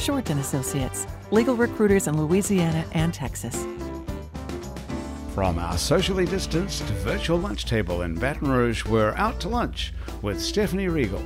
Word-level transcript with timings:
Shorten 0.00 0.38
Associates, 0.38 1.06
legal 1.30 1.54
recruiters 1.54 2.06
in 2.06 2.16
Louisiana 2.16 2.86
and 2.92 3.12
Texas. 3.12 3.66
From 5.34 5.58
our 5.58 5.76
socially 5.76 6.24
distanced 6.24 6.84
virtual 7.04 7.38
lunch 7.38 7.66
table 7.66 8.00
in 8.00 8.14
Baton 8.14 8.50
Rouge, 8.50 8.86
we're 8.86 9.12
out 9.16 9.38
to 9.40 9.50
lunch 9.50 9.92
with 10.22 10.40
Stephanie 10.40 10.88
Riegel, 10.88 11.22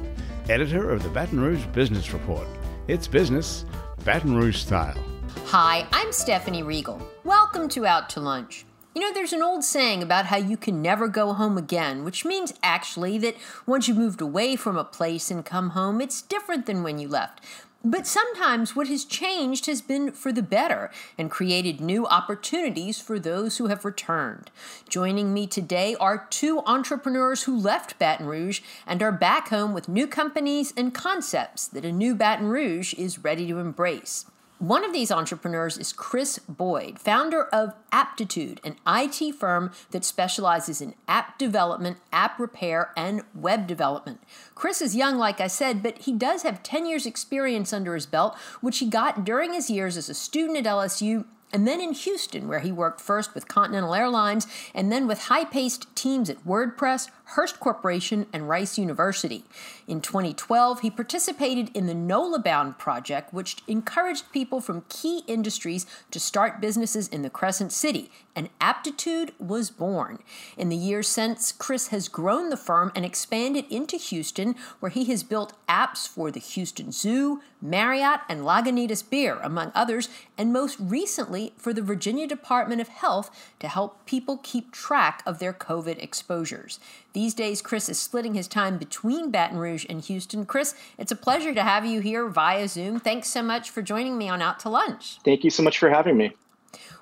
editor 0.49 0.91
of 0.91 1.05
the 1.05 1.09
Baton 1.11 1.39
Rouge 1.39 1.65
Business 1.67 2.13
Report. 2.13 2.49
It's 2.89 3.07
business, 3.07 3.65
Baton 4.05 4.35
Rouge 4.35 4.57
style. 4.57 4.99
Hi, 5.47 5.87
I'm 5.93 6.11
Stephanie 6.11 6.65
Riegel. 6.65 7.01
Welcome 7.23 7.69
to 7.71 7.87
Out 7.87 8.11
to 8.11 8.21
Lunch. 8.21 8.65
You 8.93 9.03
know, 9.03 9.13
there's 9.13 9.33
an 9.33 9.43
old 9.43 9.63
saying 9.63 10.03
about 10.03 10.27
how 10.27 10.37
you 10.37 10.57
can 10.57 10.83
never 10.83 11.07
go 11.07 11.33
home 11.33 11.57
again, 11.57 12.05
which 12.05 12.25
means 12.25 12.53
actually 12.61 13.19
that 13.19 13.37
once 13.67 13.87
you've 13.87 13.97
moved 13.97 14.21
away 14.21 14.57
from 14.57 14.77
a 14.77 14.85
place 14.85 15.31
and 15.31 15.45
come 15.45 15.71
home, 15.71 16.01
it's 16.01 16.23
different 16.23 16.67
than 16.67 16.83
when 16.83 16.99
you 16.99 17.07
left. 17.09 17.41
But 17.87 18.07
sometimes 18.07 18.75
what 18.75 18.89
has 18.89 19.05
changed 19.05 19.67
has 19.67 19.83
been 19.83 20.11
for 20.13 20.33
the 20.33 20.43
better 20.43 20.91
and 21.19 21.31
created 21.31 21.83
new 21.83 22.07
opportunities 22.07 22.99
for 22.99 23.19
those 23.19 23.59
who 23.59 23.67
have 23.67 23.85
returned. 23.85 24.51
Joining 24.89 25.35
me 25.35 25.47
today 25.47 25.95
are 26.01 26.27
two 26.31 26.61
entrepreneurs 26.61 27.43
who 27.43 27.55
left 27.55 27.99
Baton 27.99 28.27
Rouge 28.27 28.63
and 28.87 29.03
are 29.03 29.13
back 29.13 29.49
home 29.49 29.75
with 29.75 29.87
new 29.87 30.07
companies 30.07 30.73
and 30.75 30.95
concepts 30.95 31.69
that 31.69 31.85
a 31.85 31.93
new 31.93 32.15
Baton 32.15 32.49
Rouge 32.49 32.95
is 32.95 33.19
ready 33.19 33.47
to 33.49 33.59
embrace. 33.59 34.25
One 34.61 34.85
of 34.85 34.93
these 34.93 35.11
entrepreneurs 35.11 35.77
is 35.77 35.93
Chris 35.93 36.39
Boyd, 36.39 37.01
founder 37.01 37.47
of 37.47 37.75
Aptitude, 37.91 38.61
an 38.63 38.77
IT 38.87 39.35
firm 39.35 39.73
that 39.91 40.05
specializes 40.05 40.81
in 40.81 40.95
app 41.09 41.39
development, 41.39 41.99
app 42.13 42.39
repair, 42.39 42.93
and 42.97 43.23
web 43.35 43.67
development. 43.67 44.23
Chris 44.55 44.81
is 44.81 44.95
young, 44.95 45.19
like 45.19 45.41
I 45.41 45.49
said, 45.49 45.83
but 45.83 45.99
he 45.99 46.13
does 46.13 46.43
have 46.45 46.63
10 46.63 46.87
years' 46.87 47.05
experience 47.05 47.73
under 47.73 47.95
his 47.95 48.07
belt, 48.07 48.37
which 48.61 48.79
he 48.79 48.87
got 48.87 49.25
during 49.25 49.53
his 49.53 49.71
years 49.71 49.97
as 49.97 50.09
a 50.09 50.15
student 50.15 50.59
at 50.59 50.73
LSU 50.73 51.25
and 51.55 51.69
then 51.69 51.81
in 51.81 51.93
Houston, 51.93 52.49
where 52.49 52.59
he 52.59 52.73
worked 52.73 53.01
first 53.01 53.33
with 53.33 53.47
Continental 53.47 53.95
Airlines 53.95 54.49
and 54.75 54.91
then 54.91 55.07
with 55.07 55.27
high 55.27 55.45
paced 55.45 55.87
teams 55.95 56.29
at 56.29 56.45
WordPress, 56.45 57.11
Hearst 57.27 57.61
Corporation, 57.61 58.27
and 58.33 58.49
Rice 58.49 58.77
University. 58.77 59.45
In 59.87 60.01
2012, 60.01 60.81
he 60.81 60.91
participated 60.91 61.71
in 61.73 61.87
the 61.87 61.95
NOLA 61.95 62.41
Bound 62.41 62.77
project, 62.77 63.33
which 63.33 63.59
encouraged 63.69 64.33
people 64.33 64.61
from 64.61 64.85
key 64.89 65.23
industries 65.29 65.87
to 66.11 66.19
start 66.19 66.61
businesses 66.61 67.07
in 67.07 67.23
the 67.23 67.31
Crescent 67.31 67.71
City, 67.71 68.11
and 68.35 68.51
Aptitude 68.61 69.33
was 69.39 69.71
born. 69.71 70.19
In 70.57 70.71
the 70.71 70.77
years 70.77 71.07
since, 71.07 71.53
Chris 71.53 71.89
has 71.89 72.09
grown 72.09 72.51
the 72.51 72.57
firm 72.57 72.91
and 72.97 73.05
expanded 73.05 73.65
into 73.71 73.97
Houston, 73.97 74.57
where 74.81 74.91
he 74.91 75.05
has 75.05 75.23
built 75.23 75.53
apps 75.69 76.09
for 76.09 76.33
the 76.33 76.41
Houston 76.41 76.91
Zoo, 76.91 77.41
Marriott, 77.65 78.21
and 78.29 78.43
Lagunitas 78.43 79.09
Beer, 79.09 79.39
among 79.43 79.73
others, 79.75 80.11
and 80.37 80.53
most 80.53 80.77
recently 80.79 81.55
for 81.57 81.73
the 81.73 81.81
Virginia 81.81 82.27
Department 82.27 82.83
of 82.83 82.89
Health 82.89 83.31
to 83.59 83.69
help 83.69 84.05
people 84.05 84.39
keep 84.43 84.71
track 84.71 85.23
of 85.25 85.39
their 85.39 85.55
COVID 85.55 86.01
exposures. 86.03 86.79
These 87.15 87.33
days, 87.33 87.63
Chris 87.63 87.89
is 87.89 87.99
splitting 87.99 88.35
his 88.35 88.47
time 88.47 88.77
between 88.77 89.31
Baton 89.31 89.57
Rouge 89.57 89.87
and 89.89 90.03
Houston. 90.03 90.45
Chris, 90.45 90.75
it's 90.99 91.13
a 91.13 91.17
pleasure 91.17 91.55
to 91.55 91.63
have 91.63 91.87
you 91.87 92.01
here 92.01 92.29
via 92.29 92.69
Zoom. 92.69 93.01
Thanks 93.01 93.29
so 93.29 93.43
much 93.43 93.71
for 93.71 93.81
joining 93.81 94.19
me 94.19 94.29
on 94.29 94.43
Out 94.43 94.61
to 94.61 94.69
Lunch. 94.69 95.19
Thank 95.25 95.43
you 95.43 95.51
so 95.51 95.63
much 95.63 95.79
for 95.79 95.89
having 95.89 96.19
me. 96.19 96.35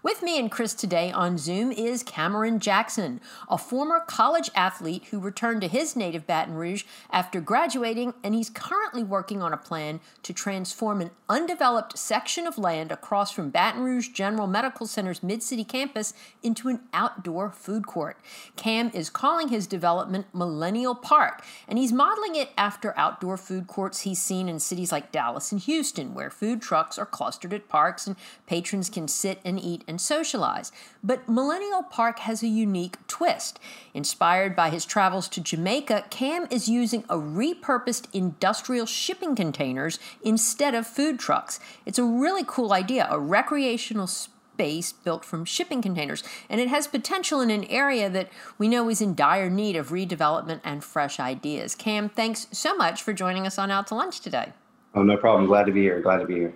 With 0.03 0.21
me 0.21 0.37
and 0.37 0.51
Chris 0.51 0.75
today 0.75 1.13
on 1.13 1.39
Zoom 1.39 1.71
is 1.71 2.03
Cameron 2.03 2.59
Jackson, 2.59 3.21
a 3.49 3.57
former 3.57 4.01
college 4.01 4.51
athlete 4.53 5.05
who 5.13 5.21
returned 5.21 5.61
to 5.61 5.69
his 5.69 5.95
native 5.95 6.27
Baton 6.27 6.55
Rouge 6.55 6.83
after 7.13 7.41
graduating, 7.41 8.13
and 8.25 8.35
he's 8.35 8.51
currently 8.51 9.05
working 9.05 9.41
on 9.43 9.53
a 9.53 9.57
plan 9.57 10.01
to 10.25 10.33
transform 10.33 11.01
an 11.01 11.13
undeveloped 11.29 11.97
section 11.97 12.49
of 12.49 12.59
land 12.59 12.91
across 12.91 13.31
from 13.31 13.51
Baton 13.51 13.85
Rouge 13.85 14.09
General 14.09 14.49
Medical 14.49 14.89
Center's 14.89 15.23
Mid 15.23 15.41
City 15.41 15.63
campus 15.63 16.15
into 16.43 16.69
an 16.69 16.81
outdoor 16.93 17.53
food 17.53 17.87
court. 17.87 18.19
Cam 18.57 18.91
is 18.93 19.09
calling 19.09 19.49
his 19.49 19.69
development 19.69 20.27
Millennial 20.33 20.97
Park, 20.97 21.45
and 21.69 21.79
he's 21.79 21.93
modeling 21.93 22.35
it 22.35 22.51
after 22.59 22.93
outdoor 22.99 23.37
food 23.37 23.69
courts 23.69 24.01
he's 24.01 24.21
seen 24.21 24.49
in 24.49 24.59
cities 24.59 24.91
like 24.91 25.13
Dallas 25.13 25.53
and 25.53 25.61
Houston, 25.61 26.13
where 26.13 26.29
food 26.29 26.61
trucks 26.61 26.99
are 26.99 27.07
clustered 27.07 27.55
at 27.55 27.69
parks 27.69 28.09
and 28.09 28.17
patrons 28.49 28.91
can 28.91 29.07
sit 29.07 29.39
and 29.45 29.61
eat 29.61 29.85
and 29.93 30.01
socialize. 30.01 30.73
But 31.05 31.29
Millennial 31.29 31.83
Park 31.83 32.21
has 32.21 32.43
a 32.43 32.49
unique 32.49 32.97
twist. 33.07 33.61
Inspired 33.93 34.57
by 34.57 34.71
his 34.71 34.87
travels 34.87 35.29
to 35.29 35.41
Jamaica, 35.43 36.07
Cam 36.09 36.47
is 36.51 36.67
using 36.67 37.05
a 37.11 37.17
repurposed 37.17 38.07
industrial 38.15 38.87
shipping 38.87 39.37
containers 39.37 39.99
instead 40.25 40.75
of 40.75 40.87
food 40.87 41.19
trucks. 41.19 41.61
It's 41.85 41.99
a 41.99 42.05
really 42.05 42.43
cool 42.47 42.73
idea, 42.73 43.07
a 43.11 43.21
recreational 43.21 44.07
space 44.07 44.93
built 44.93 45.27
from 45.27 45.45
shipping 45.45 45.83
containers, 45.83 46.23
and 46.49 46.59
it 46.59 46.69
has 46.69 46.87
potential 46.87 47.43
in 47.43 47.51
an 47.51 47.65
area 47.65 48.09
that 48.09 48.31
we 48.57 48.69
know 48.69 48.89
is 48.89 49.03
in 49.03 49.15
dire 49.15 49.51
need 49.51 49.77
of 49.77 49.91
redevelopment 49.91 50.63
and 50.65 50.83
fresh 50.83 51.21
ideas. 51.21 51.75
Cam, 51.75 52.09
thanks 52.09 52.47
so 52.51 52.75
much 52.75 53.03
for 53.03 53.13
joining 53.13 53.47
us 53.47 53.59
on 53.59 53.71
Out 53.71 53.89
to 53.89 53.95
Lunch 53.95 54.21
today. 54.21 54.55
Oh, 54.95 55.03
no 55.03 55.19
problem. 55.19 55.47
Glad 55.47 55.67
to 55.67 55.73
be 55.73 55.83
here. 55.83 56.01
Glad 56.01 56.19
to 56.19 56.27
be 56.27 56.37
here. 56.37 56.55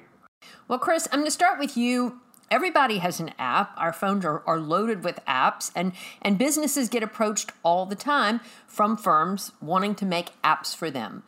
Well, 0.69 0.79
Chris, 0.79 1.07
I'm 1.13 1.21
going 1.21 1.27
to 1.27 1.31
start 1.31 1.59
with 1.59 1.77
you 1.77 2.21
everybody 2.51 2.99
has 2.99 3.21
an 3.21 3.33
app. 3.39 3.73
Our 3.77 3.93
phones 3.93 4.25
are, 4.25 4.43
are 4.47 4.61
loaded 4.61 5.05
with 5.05 5.21
apps 5.27 5.71
and 5.75 5.93
and 6.23 6.39
businesses 6.39 6.89
get 6.89 7.03
approached 7.03 7.53
all 7.63 7.87
the 7.87 7.95
time 7.95 8.41
from 8.67 8.97
firms 8.97 9.53
wanting 9.61 9.95
to 9.97 10.05
make 10.05 10.31
apps 10.43 10.75
for 10.75 10.91
them. 10.91 11.23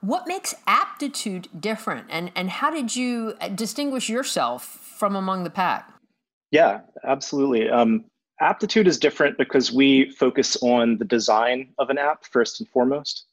What 0.00 0.26
makes 0.26 0.54
aptitude 0.66 1.48
different 1.58 2.06
and 2.10 2.30
and 2.34 2.50
how 2.50 2.70
did 2.70 2.96
you 2.96 3.34
uh, 3.40 3.48
distinguish 3.48 4.08
yourself 4.08 4.64
from 4.64 5.16
among 5.16 5.44
the 5.44 5.50
pack? 5.50 5.92
Yeah 6.50 6.80
absolutely. 7.04 7.68
Um, 7.68 8.04
aptitude 8.40 8.88
is 8.88 8.98
different 8.98 9.36
because 9.38 9.72
we 9.72 10.10
focus 10.12 10.56
on 10.62 10.98
the 10.98 11.04
design 11.04 11.72
of 11.78 11.90
an 11.90 11.98
app 11.98 12.24
first 12.24 12.60
and 12.60 12.68
foremost 12.68 13.26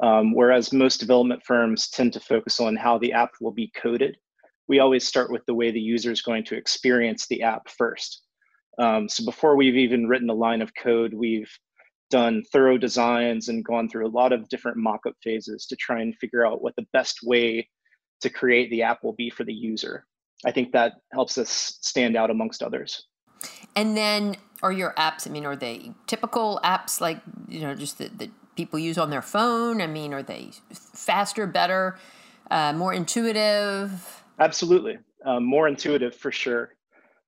um, 0.00 0.34
whereas 0.34 0.72
most 0.72 0.98
development 0.98 1.42
firms 1.44 1.88
tend 1.88 2.12
to 2.12 2.20
focus 2.20 2.60
on 2.60 2.76
how 2.76 2.98
the 2.98 3.12
app 3.12 3.32
will 3.40 3.52
be 3.52 3.70
coded 3.74 4.16
we 4.68 4.78
always 4.78 5.06
start 5.06 5.30
with 5.30 5.44
the 5.46 5.54
way 5.54 5.70
the 5.70 5.80
user 5.80 6.10
is 6.10 6.22
going 6.22 6.44
to 6.44 6.56
experience 6.56 7.26
the 7.26 7.42
app 7.42 7.68
first. 7.68 8.22
Um, 8.78 9.08
so 9.08 9.24
before 9.24 9.56
we've 9.56 9.76
even 9.76 10.08
written 10.08 10.30
a 10.30 10.34
line 10.34 10.62
of 10.62 10.74
code, 10.74 11.12
we've 11.14 11.50
done 12.10 12.42
thorough 12.52 12.78
designs 12.78 13.48
and 13.48 13.64
gone 13.64 13.88
through 13.88 14.06
a 14.06 14.16
lot 14.16 14.32
of 14.32 14.48
different 14.48 14.76
mock-up 14.76 15.14
phases 15.22 15.66
to 15.66 15.76
try 15.76 16.00
and 16.00 16.16
figure 16.16 16.46
out 16.46 16.62
what 16.62 16.74
the 16.76 16.86
best 16.92 17.20
way 17.22 17.68
to 18.20 18.30
create 18.30 18.70
the 18.70 18.82
app 18.82 19.02
will 19.02 19.14
be 19.14 19.30
for 19.30 19.44
the 19.44 19.52
user. 19.52 20.06
I 20.44 20.52
think 20.52 20.72
that 20.72 20.94
helps 21.12 21.38
us 21.38 21.78
stand 21.80 22.16
out 22.16 22.30
amongst 22.30 22.62
others. 22.62 23.06
And 23.74 23.96
then 23.96 24.36
are 24.62 24.72
your 24.72 24.92
apps, 24.94 25.26
I 25.26 25.30
mean, 25.30 25.46
are 25.46 25.56
they 25.56 25.92
typical 26.06 26.60
apps 26.62 27.00
like, 27.00 27.20
you 27.48 27.60
know, 27.60 27.74
just 27.74 27.98
that, 27.98 28.30
people 28.54 28.78
use 28.78 28.98
on 28.98 29.08
their 29.08 29.22
phone? 29.22 29.80
I 29.80 29.86
mean, 29.86 30.12
are 30.12 30.22
they 30.22 30.50
faster, 30.70 31.46
better, 31.46 31.98
uh, 32.50 32.74
more 32.74 32.92
intuitive? 32.92 34.21
Absolutely. 34.38 34.98
Um, 35.24 35.44
more 35.44 35.68
intuitive 35.68 36.14
for 36.14 36.32
sure. 36.32 36.74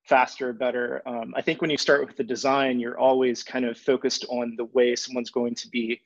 Faster, 0.04 0.52
better. 0.52 1.02
Um, 1.06 1.32
I 1.36 1.40
think 1.42 1.60
when 1.60 1.70
you 1.70 1.78
start 1.78 2.06
with 2.06 2.16
the 2.16 2.24
design, 2.24 2.78
you're 2.78 2.98
always 2.98 3.42
kind 3.42 3.64
of 3.64 3.78
focused 3.78 4.26
on 4.28 4.54
the 4.56 4.66
way 4.66 4.94
someone's 4.96 5.30
going 5.30 5.54
to 5.56 5.68
be 5.68 6.00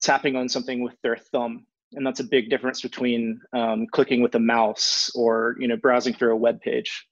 tapping 0.00 0.36
on 0.36 0.48
something 0.48 0.82
with 0.82 0.94
their 1.02 1.16
thumb. 1.16 1.66
And 1.92 2.06
that's 2.06 2.20
a 2.20 2.24
big 2.24 2.50
difference 2.50 2.80
between 2.82 3.40
um, 3.52 3.86
clicking 3.92 4.22
with 4.22 4.34
a 4.34 4.38
mouse 4.38 5.10
or 5.14 5.56
you 5.58 5.66
know 5.66 5.76
browsing 5.76 6.14
through 6.14 6.32
a 6.32 6.36
web 6.36 6.60
page. 6.60 7.06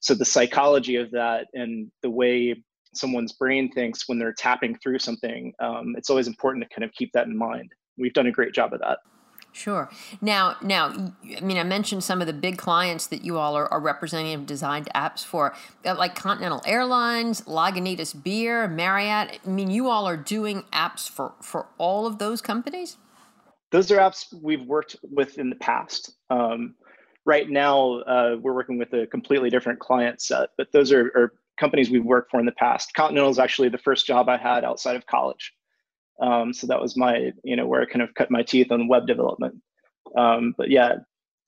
So 0.00 0.14
the 0.14 0.24
psychology 0.24 0.96
of 0.96 1.10
that 1.12 1.48
and 1.54 1.90
the 2.02 2.10
way 2.10 2.62
someone's 2.94 3.32
brain 3.32 3.70
thinks 3.72 4.08
when 4.08 4.18
they're 4.18 4.32
tapping 4.32 4.76
through 4.78 4.98
something, 4.98 5.52
um, 5.60 5.94
it's 5.96 6.10
always 6.10 6.26
important 6.26 6.64
to 6.64 6.74
kind 6.74 6.84
of 6.84 6.92
keep 6.92 7.12
that 7.12 7.26
in 7.26 7.36
mind. 7.36 7.72
We've 7.98 8.12
done 8.12 8.26
a 8.26 8.32
great 8.32 8.52
job 8.52 8.72
of 8.72 8.80
that. 8.80 8.98
Sure. 9.52 9.90
Now, 10.22 10.56
now, 10.62 11.12
I 11.36 11.40
mean, 11.40 11.58
I 11.58 11.62
mentioned 11.62 12.02
some 12.02 12.22
of 12.22 12.26
the 12.26 12.32
big 12.32 12.56
clients 12.56 13.06
that 13.08 13.22
you 13.22 13.36
all 13.36 13.54
are, 13.54 13.70
are 13.70 13.80
representing 13.80 14.32
and 14.32 14.46
designed 14.46 14.88
apps 14.94 15.24
for, 15.24 15.54
uh, 15.84 15.94
like 15.94 16.14
Continental 16.14 16.62
Airlines, 16.64 17.42
Lagunitas 17.42 18.20
Beer, 18.22 18.66
Marriott. 18.66 19.40
I 19.44 19.48
mean, 19.48 19.70
you 19.70 19.88
all 19.88 20.08
are 20.08 20.16
doing 20.16 20.64
apps 20.72 21.08
for 21.08 21.34
for 21.42 21.66
all 21.76 22.06
of 22.06 22.18
those 22.18 22.40
companies. 22.40 22.96
Those 23.72 23.90
are 23.90 23.98
apps 23.98 24.32
we've 24.42 24.64
worked 24.64 24.96
with 25.02 25.38
in 25.38 25.50
the 25.50 25.56
past. 25.56 26.14
Um, 26.30 26.74
right 27.24 27.48
now 27.48 28.00
uh, 28.00 28.36
we're 28.40 28.54
working 28.54 28.78
with 28.78 28.92
a 28.94 29.06
completely 29.06 29.50
different 29.50 29.80
client 29.80 30.20
set, 30.20 30.50
but 30.56 30.72
those 30.72 30.92
are, 30.92 31.06
are, 31.14 31.32
companies 31.60 31.90
we've 31.90 32.04
worked 32.04 32.30
for 32.30 32.40
in 32.40 32.46
the 32.46 32.52
past. 32.52 32.94
Continental 32.94 33.30
is 33.30 33.38
actually 33.38 33.68
the 33.68 33.78
first 33.78 34.06
job 34.06 34.28
I 34.28 34.38
had 34.38 34.64
outside 34.64 34.96
of 34.96 35.06
college. 35.06 35.52
Um, 36.22 36.54
so 36.54 36.66
that 36.68 36.80
was 36.80 36.96
my, 36.96 37.32
you 37.42 37.56
know, 37.56 37.66
where 37.66 37.82
I 37.82 37.86
kind 37.86 38.00
of 38.00 38.14
cut 38.14 38.30
my 38.30 38.42
teeth 38.42 38.70
on 38.70 38.88
web 38.88 39.06
development. 39.06 39.56
Um, 40.16 40.54
but 40.56 40.70
yeah, 40.70 40.96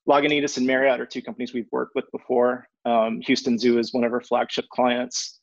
Lagunitas 0.09 0.59
and 0.59 0.67
Marriott 0.67 1.01
are 1.01 1.07
two 1.07 1.23
companies 1.23 1.55
we've 1.55 1.71
worked 1.73 1.95
with 1.95 2.11
before. 2.13 2.67
Um, 2.85 3.21
Houston 3.23 3.59
Zoo 3.59 3.79
is 3.79 3.95
one 3.95 4.05
of 4.05 4.13
our 4.13 4.21
flagship 4.21 4.67
clients. 4.71 5.41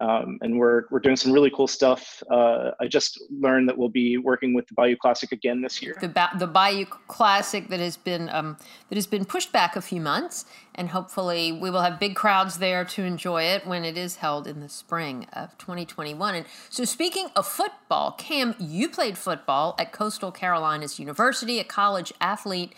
Um, 0.00 0.38
and 0.42 0.58
we're 0.58 0.84
we're 0.90 0.98
doing 0.98 1.14
some 1.14 1.30
really 1.30 1.50
cool 1.50 1.68
stuff. 1.68 2.20
Uh, 2.28 2.72
I 2.80 2.88
just 2.88 3.22
learned 3.30 3.68
that 3.68 3.78
we'll 3.78 3.88
be 3.88 4.18
working 4.18 4.52
with 4.52 4.66
the 4.66 4.74
Bayou 4.74 4.96
Classic 4.96 5.30
again 5.30 5.62
this 5.62 5.80
year. 5.80 5.96
The, 6.00 6.08
ba- 6.08 6.32
the 6.36 6.48
Bayou 6.48 6.84
Classic 6.84 7.68
that 7.68 7.78
has 7.78 7.96
been 7.96 8.28
um, 8.30 8.56
that 8.88 8.96
has 8.96 9.06
been 9.06 9.24
pushed 9.24 9.52
back 9.52 9.76
a 9.76 9.80
few 9.80 10.00
months, 10.00 10.46
and 10.74 10.88
hopefully 10.88 11.52
we 11.52 11.70
will 11.70 11.82
have 11.82 12.00
big 12.00 12.16
crowds 12.16 12.58
there 12.58 12.84
to 12.86 13.04
enjoy 13.04 13.44
it 13.44 13.68
when 13.68 13.84
it 13.84 13.96
is 13.96 14.16
held 14.16 14.48
in 14.48 14.58
the 14.58 14.68
spring 14.68 15.28
of 15.32 15.56
2021. 15.58 16.34
And 16.34 16.46
so, 16.70 16.84
speaking 16.84 17.28
of 17.36 17.46
football, 17.46 18.12
Cam, 18.12 18.56
you 18.58 18.88
played 18.88 19.16
football 19.16 19.76
at 19.78 19.92
Coastal 19.92 20.32
Carolinas 20.32 20.98
University, 20.98 21.60
a 21.60 21.64
college 21.64 22.12
athlete. 22.20 22.74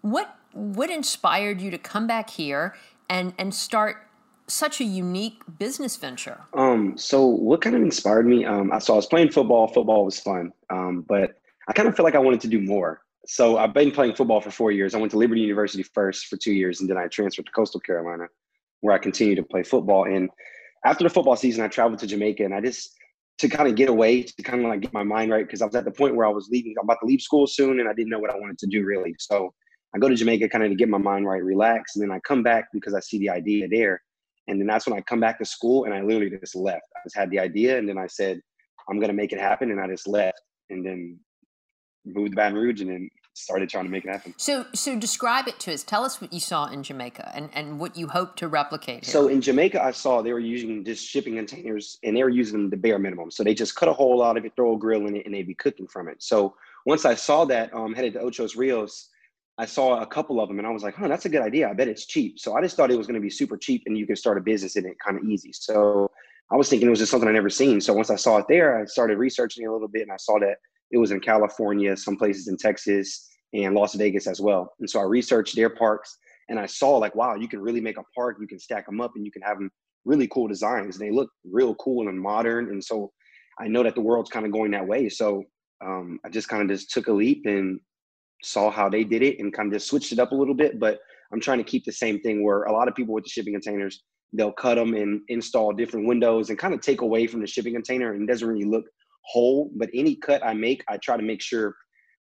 What 0.00 0.36
what 0.52 0.90
inspired 0.90 1.60
you 1.60 1.72
to 1.72 1.78
come 1.78 2.06
back 2.06 2.30
here 2.30 2.76
and 3.10 3.34
and 3.36 3.52
start 3.52 4.06
such 4.52 4.80
a 4.80 4.84
unique 4.84 5.42
business 5.58 5.96
venture? 5.96 6.40
Um, 6.54 6.96
so 6.96 7.26
what 7.26 7.60
kind 7.60 7.74
of 7.74 7.82
inspired 7.82 8.26
me? 8.26 8.44
Um, 8.44 8.72
I 8.72 8.78
saw 8.78 8.94
I 8.94 8.96
was 8.96 9.06
playing 9.06 9.30
football. 9.30 9.68
Football 9.68 10.04
was 10.04 10.18
fun, 10.18 10.52
um, 10.70 11.04
but 11.08 11.34
I 11.68 11.72
kind 11.72 11.88
of 11.88 11.96
feel 11.96 12.04
like 12.04 12.14
I 12.14 12.18
wanted 12.18 12.40
to 12.42 12.48
do 12.48 12.60
more. 12.60 13.02
So 13.26 13.56
I've 13.58 13.72
been 13.72 13.90
playing 13.90 14.14
football 14.14 14.40
for 14.40 14.50
four 14.50 14.72
years. 14.72 14.94
I 14.94 14.98
went 14.98 15.12
to 15.12 15.18
Liberty 15.18 15.40
University 15.40 15.82
first 15.82 16.26
for 16.26 16.36
two 16.36 16.52
years, 16.52 16.80
and 16.80 16.90
then 16.90 16.98
I 16.98 17.06
transferred 17.06 17.46
to 17.46 17.52
Coastal 17.52 17.80
Carolina, 17.80 18.26
where 18.80 18.94
I 18.94 18.98
continued 18.98 19.36
to 19.36 19.44
play 19.44 19.62
football. 19.62 20.04
And 20.04 20.28
after 20.84 21.04
the 21.04 21.10
football 21.10 21.36
season, 21.36 21.64
I 21.64 21.68
traveled 21.68 22.00
to 22.00 22.06
Jamaica, 22.06 22.44
and 22.44 22.54
I 22.54 22.60
just 22.60 22.96
to 23.38 23.48
kind 23.48 23.68
of 23.68 23.76
get 23.76 23.88
away, 23.88 24.22
to 24.22 24.42
kind 24.42 24.60
of 24.60 24.68
like 24.68 24.80
get 24.80 24.92
my 24.92 25.04
mind 25.04 25.30
right, 25.30 25.46
because 25.46 25.62
I 25.62 25.66
was 25.66 25.74
at 25.74 25.84
the 25.84 25.90
point 25.90 26.16
where 26.16 26.26
I 26.26 26.30
was 26.30 26.48
leaving. 26.50 26.74
I'm 26.78 26.84
about 26.84 26.98
to 27.00 27.06
leave 27.06 27.20
school 27.20 27.46
soon, 27.46 27.80
and 27.80 27.88
I 27.88 27.92
didn't 27.92 28.10
know 28.10 28.18
what 28.18 28.30
I 28.30 28.36
wanted 28.36 28.58
to 28.58 28.66
do 28.66 28.84
really. 28.84 29.14
So 29.18 29.54
I 29.94 29.98
go 29.98 30.08
to 30.08 30.14
Jamaica 30.14 30.48
kind 30.48 30.64
of 30.64 30.70
to 30.70 30.76
get 30.76 30.88
my 30.88 30.98
mind 30.98 31.26
right, 31.26 31.42
relax, 31.42 31.96
and 31.96 32.02
then 32.02 32.10
I 32.10 32.18
come 32.20 32.42
back 32.42 32.66
because 32.72 32.94
I 32.94 33.00
see 33.00 33.18
the 33.18 33.30
idea 33.30 33.68
there. 33.68 34.02
And 34.48 34.60
then 34.60 34.66
that's 34.66 34.86
when 34.86 34.98
I 34.98 35.00
come 35.02 35.20
back 35.20 35.38
to 35.38 35.44
school 35.44 35.84
and 35.84 35.94
I 35.94 36.02
literally 36.02 36.30
just 36.30 36.56
left. 36.56 36.86
I 36.96 37.00
just 37.04 37.16
had 37.16 37.30
the 37.30 37.38
idea 37.38 37.78
and 37.78 37.88
then 37.88 37.98
I 37.98 38.06
said, 38.06 38.40
I'm 38.88 38.98
gonna 38.98 39.12
make 39.12 39.32
it 39.32 39.40
happen, 39.40 39.70
and 39.70 39.80
I 39.80 39.86
just 39.86 40.08
left 40.08 40.40
and 40.70 40.84
then 40.84 41.18
moved 42.04 42.32
to 42.32 42.36
Baton 42.36 42.58
Rouge 42.58 42.80
and 42.80 42.90
then 42.90 43.08
started 43.34 43.68
trying 43.68 43.84
to 43.84 43.90
make 43.90 44.04
it 44.04 44.10
happen. 44.10 44.34
So 44.36 44.66
so 44.74 44.98
describe 44.98 45.48
it 45.48 45.58
to 45.60 45.72
us. 45.72 45.82
Tell 45.82 46.04
us 46.04 46.20
what 46.20 46.32
you 46.32 46.40
saw 46.40 46.66
in 46.66 46.82
Jamaica 46.82 47.30
and, 47.34 47.48
and 47.54 47.78
what 47.78 47.96
you 47.96 48.08
hope 48.08 48.36
to 48.36 48.48
replicate 48.48 49.04
here. 49.04 49.12
So 49.12 49.28
in 49.28 49.40
Jamaica 49.40 49.82
I 49.82 49.92
saw 49.92 50.20
they 50.20 50.32
were 50.32 50.40
using 50.40 50.84
just 50.84 51.06
shipping 51.06 51.36
containers 51.36 51.98
and 52.02 52.16
they 52.16 52.22
were 52.22 52.28
using 52.28 52.68
the 52.68 52.76
bare 52.76 52.98
minimum. 52.98 53.30
So 53.30 53.42
they 53.42 53.54
just 53.54 53.74
cut 53.76 53.88
a 53.88 53.92
hole 53.92 54.22
out 54.22 54.36
of 54.36 54.44
it, 54.44 54.54
throw 54.56 54.74
a 54.74 54.78
grill 54.78 55.06
in 55.06 55.16
it, 55.16 55.24
and 55.24 55.34
they'd 55.34 55.46
be 55.46 55.54
cooking 55.54 55.86
from 55.86 56.08
it. 56.08 56.22
So 56.22 56.54
once 56.84 57.04
I 57.04 57.14
saw 57.14 57.44
that, 57.46 57.72
um, 57.72 57.94
headed 57.94 58.14
to 58.14 58.18
Ochos 58.18 58.56
Rios, 58.56 59.08
I 59.58 59.66
saw 59.66 60.00
a 60.00 60.06
couple 60.06 60.40
of 60.40 60.48
them 60.48 60.58
and 60.58 60.66
I 60.66 60.70
was 60.70 60.82
like, 60.82 60.94
huh, 60.94 61.08
that's 61.08 61.26
a 61.26 61.28
good 61.28 61.42
idea. 61.42 61.68
I 61.68 61.74
bet 61.74 61.88
it's 61.88 62.06
cheap. 62.06 62.38
So 62.38 62.54
I 62.54 62.62
just 62.62 62.76
thought 62.76 62.90
it 62.90 62.96
was 62.96 63.06
going 63.06 63.20
to 63.20 63.20
be 63.20 63.30
super 63.30 63.56
cheap 63.56 63.82
and 63.86 63.96
you 63.96 64.06
can 64.06 64.16
start 64.16 64.38
a 64.38 64.40
business 64.40 64.76
in 64.76 64.86
it 64.86 64.96
kind 65.04 65.18
of 65.18 65.24
easy. 65.24 65.50
So 65.52 66.10
I 66.50 66.56
was 66.56 66.68
thinking 66.68 66.88
it 66.88 66.90
was 66.90 66.98
just 66.98 67.10
something 67.10 67.28
I 67.28 67.32
never 67.32 67.50
seen. 67.50 67.80
So 67.80 67.92
once 67.92 68.10
I 68.10 68.16
saw 68.16 68.38
it 68.38 68.46
there, 68.48 68.80
I 68.80 68.86
started 68.86 69.18
researching 69.18 69.66
a 69.66 69.72
little 69.72 69.88
bit 69.88 70.02
and 70.02 70.12
I 70.12 70.16
saw 70.16 70.38
that 70.38 70.56
it 70.90 70.98
was 70.98 71.10
in 71.10 71.20
California, 71.20 71.96
some 71.96 72.16
places 72.16 72.48
in 72.48 72.56
Texas 72.56 73.28
and 73.52 73.74
Las 73.74 73.94
Vegas 73.94 74.26
as 74.26 74.40
well. 74.40 74.72
And 74.80 74.88
so 74.88 75.00
I 75.00 75.04
researched 75.04 75.54
their 75.54 75.70
parks 75.70 76.16
and 76.48 76.58
I 76.58 76.66
saw 76.66 76.96
like, 76.96 77.14
wow, 77.14 77.34
you 77.34 77.48
can 77.48 77.60
really 77.60 77.80
make 77.80 77.98
a 77.98 78.04
park. 78.14 78.38
You 78.40 78.46
can 78.46 78.58
stack 78.58 78.86
them 78.86 79.00
up 79.00 79.12
and 79.16 79.24
you 79.24 79.32
can 79.32 79.42
have 79.42 79.58
them 79.58 79.70
really 80.04 80.28
cool 80.28 80.48
designs. 80.48 80.98
They 80.98 81.10
look 81.10 81.30
real 81.44 81.74
cool 81.76 82.08
and 82.08 82.18
modern. 82.18 82.70
And 82.70 82.82
so 82.82 83.12
I 83.58 83.68
know 83.68 83.82
that 83.82 83.94
the 83.94 84.00
world's 84.00 84.30
kind 84.30 84.46
of 84.46 84.52
going 84.52 84.70
that 84.72 84.86
way. 84.86 85.08
So 85.08 85.44
um, 85.84 86.18
I 86.24 86.30
just 86.30 86.48
kind 86.48 86.62
of 86.62 86.76
just 86.76 86.90
took 86.90 87.08
a 87.08 87.12
leap 87.12 87.42
and 87.44 87.78
saw 88.42 88.70
how 88.70 88.88
they 88.88 89.04
did 89.04 89.22
it 89.22 89.38
and 89.38 89.52
kind 89.52 89.68
of 89.68 89.74
just 89.74 89.88
switched 89.88 90.12
it 90.12 90.18
up 90.18 90.32
a 90.32 90.34
little 90.34 90.54
bit. 90.54 90.78
But 90.78 91.00
I'm 91.32 91.40
trying 91.40 91.58
to 91.58 91.64
keep 91.64 91.84
the 91.84 91.92
same 91.92 92.20
thing 92.20 92.44
where 92.44 92.64
a 92.64 92.72
lot 92.72 92.88
of 92.88 92.94
people 92.94 93.14
with 93.14 93.24
the 93.24 93.30
shipping 93.30 93.54
containers, 93.54 94.02
they'll 94.32 94.52
cut 94.52 94.76
them 94.76 94.94
and 94.94 95.22
install 95.28 95.72
different 95.72 96.06
windows 96.06 96.50
and 96.50 96.58
kind 96.58 96.74
of 96.74 96.80
take 96.80 97.00
away 97.00 97.26
from 97.26 97.40
the 97.40 97.46
shipping 97.46 97.74
container 97.74 98.12
and 98.12 98.28
doesn't 98.28 98.46
really 98.46 98.64
look 98.64 98.84
whole. 99.24 99.70
But 99.76 99.90
any 99.94 100.16
cut 100.16 100.44
I 100.44 100.54
make, 100.54 100.84
I 100.88 100.96
try 100.98 101.16
to 101.16 101.22
make 101.22 101.40
sure 101.40 101.74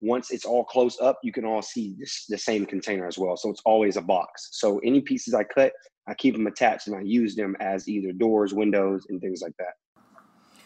once 0.01 0.31
it's 0.31 0.45
all 0.45 0.65
close 0.65 0.99
up, 0.99 1.17
you 1.23 1.31
can 1.31 1.45
all 1.45 1.61
see 1.61 1.95
this, 1.97 2.25
the 2.27 2.37
same 2.37 2.65
container 2.65 3.07
as 3.07 3.17
well. 3.17 3.37
So 3.37 3.49
it's 3.49 3.61
always 3.65 3.95
a 3.95 4.01
box. 4.01 4.49
So 4.51 4.79
any 4.79 5.01
pieces 5.01 5.33
I 5.33 5.45
cut, 5.45 5.71
I 6.07 6.13
keep 6.13 6.35
them 6.35 6.47
attached 6.47 6.87
and 6.87 6.95
I 6.95 7.01
use 7.01 7.35
them 7.35 7.55
as 7.61 7.87
either 7.87 8.11
doors, 8.11 8.53
windows, 8.53 9.05
and 9.09 9.21
things 9.21 9.41
like 9.41 9.53
that. 9.59 9.73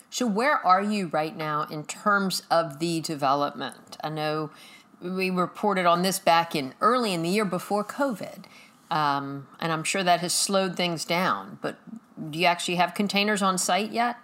So, 0.09 0.25
where 0.25 0.65
are 0.65 0.81
you 0.81 1.07
right 1.07 1.35
now 1.35 1.67
in 1.69 1.83
terms 1.83 2.43
of 2.49 2.79
the 2.79 3.01
development? 3.01 3.97
I 4.01 4.09
know 4.09 4.51
we 5.01 5.29
reported 5.29 5.85
on 5.85 6.01
this 6.01 6.19
back 6.19 6.55
in 6.55 6.73
early 6.81 7.13
in 7.13 7.21
the 7.21 7.29
year 7.29 7.45
before 7.45 7.83
COVID. 7.83 8.45
Um, 8.89 9.47
and 9.59 9.71
I'm 9.71 9.83
sure 9.83 10.03
that 10.03 10.21
has 10.21 10.33
slowed 10.33 10.75
things 10.75 11.05
down. 11.05 11.59
But 11.61 11.77
do 12.29 12.39
you 12.39 12.45
actually 12.45 12.75
have 12.75 12.93
containers 12.93 13.41
on 13.41 13.57
site 13.57 13.91
yet? 13.91 14.17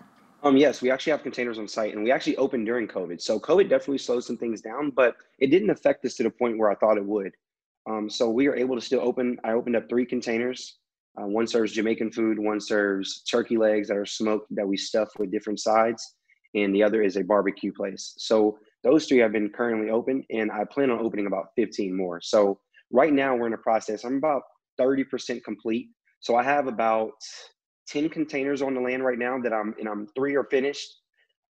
Um, 0.44 0.58
yes, 0.58 0.82
we 0.82 0.92
actually 0.92 1.12
have 1.12 1.24
containers 1.24 1.58
on 1.58 1.70
site, 1.70 1.94
and 1.94 2.04
we 2.04 2.12
actually 2.12 2.36
opened 2.36 2.66
during 2.66 2.88
COVID. 2.88 3.22
So 3.22 3.40
COVID 3.40 3.70
definitely 3.70 4.00
slowed 4.00 4.26
some 4.26 4.38
things 4.38 4.62
down, 4.62 4.90
but 4.90 5.16
it 5.40 5.48
didn't 5.48 5.70
affect 5.70 6.04
us 6.04 6.16
to 6.16 6.24
the 6.24 6.30
point 6.30 6.58
where 6.58 6.70
I 6.70 6.76
thought 6.76 6.98
it 6.98 7.06
would. 7.06 7.32
Um, 7.90 8.10
so 8.10 8.30
we 8.30 8.48
are 8.48 8.56
able 8.56 8.76
to 8.76 8.82
still 8.82 9.00
open. 9.02 9.38
I 9.44 9.52
opened 9.52 9.78
up 9.78 9.88
three 9.88 10.06
containers. 10.06 10.80
Uh, 11.18 11.28
one 11.28 11.48
serves 11.48 11.72
Jamaican 11.72 12.12
food, 12.12 12.40
one 12.40 12.60
serves 12.60 13.22
turkey 13.22 13.56
legs 13.56 13.88
that 13.88 13.98
are 13.98 14.06
smoked 14.06 14.54
that 14.56 14.68
we 14.68 14.76
stuff 14.76 15.10
with 15.20 15.32
different 15.32 15.60
sides, 15.60 16.16
and 16.56 16.74
the 16.74 16.84
other 16.84 17.04
is 17.04 17.18
a 17.18 17.24
barbecue 17.24 17.72
place. 17.72 18.16
So 18.18 18.58
those 18.84 19.08
three 19.08 19.20
have 19.20 19.32
been 19.32 19.50
currently 19.50 19.90
open, 19.90 20.24
and 20.30 20.52
I 20.52 20.66
plan 20.66 20.92
on 20.92 21.00
opening 21.00 21.28
about 21.28 21.48
15 21.56 21.96
more. 21.96 22.20
So 22.22 22.60
right 22.92 23.14
now 23.14 23.36
we're 23.36 23.48
in 23.48 23.54
a 23.54 23.58
process. 23.58 24.04
I'm 24.04 24.18
about 24.18 24.44
30% 24.80 25.44
complete. 25.44 25.90
So 26.20 26.36
I 26.36 26.44
have 26.44 26.68
about 26.68 27.12
10 27.88 28.10
containers 28.10 28.62
on 28.62 28.74
the 28.74 28.82
land 28.82 29.04
right 29.04 29.20
now 29.20 29.38
that 29.40 29.54
I'm 29.54 29.76
and 29.80 29.90
I'm 29.90 30.08
three 30.16 30.36
are 30.36 30.46
finished 30.46 30.90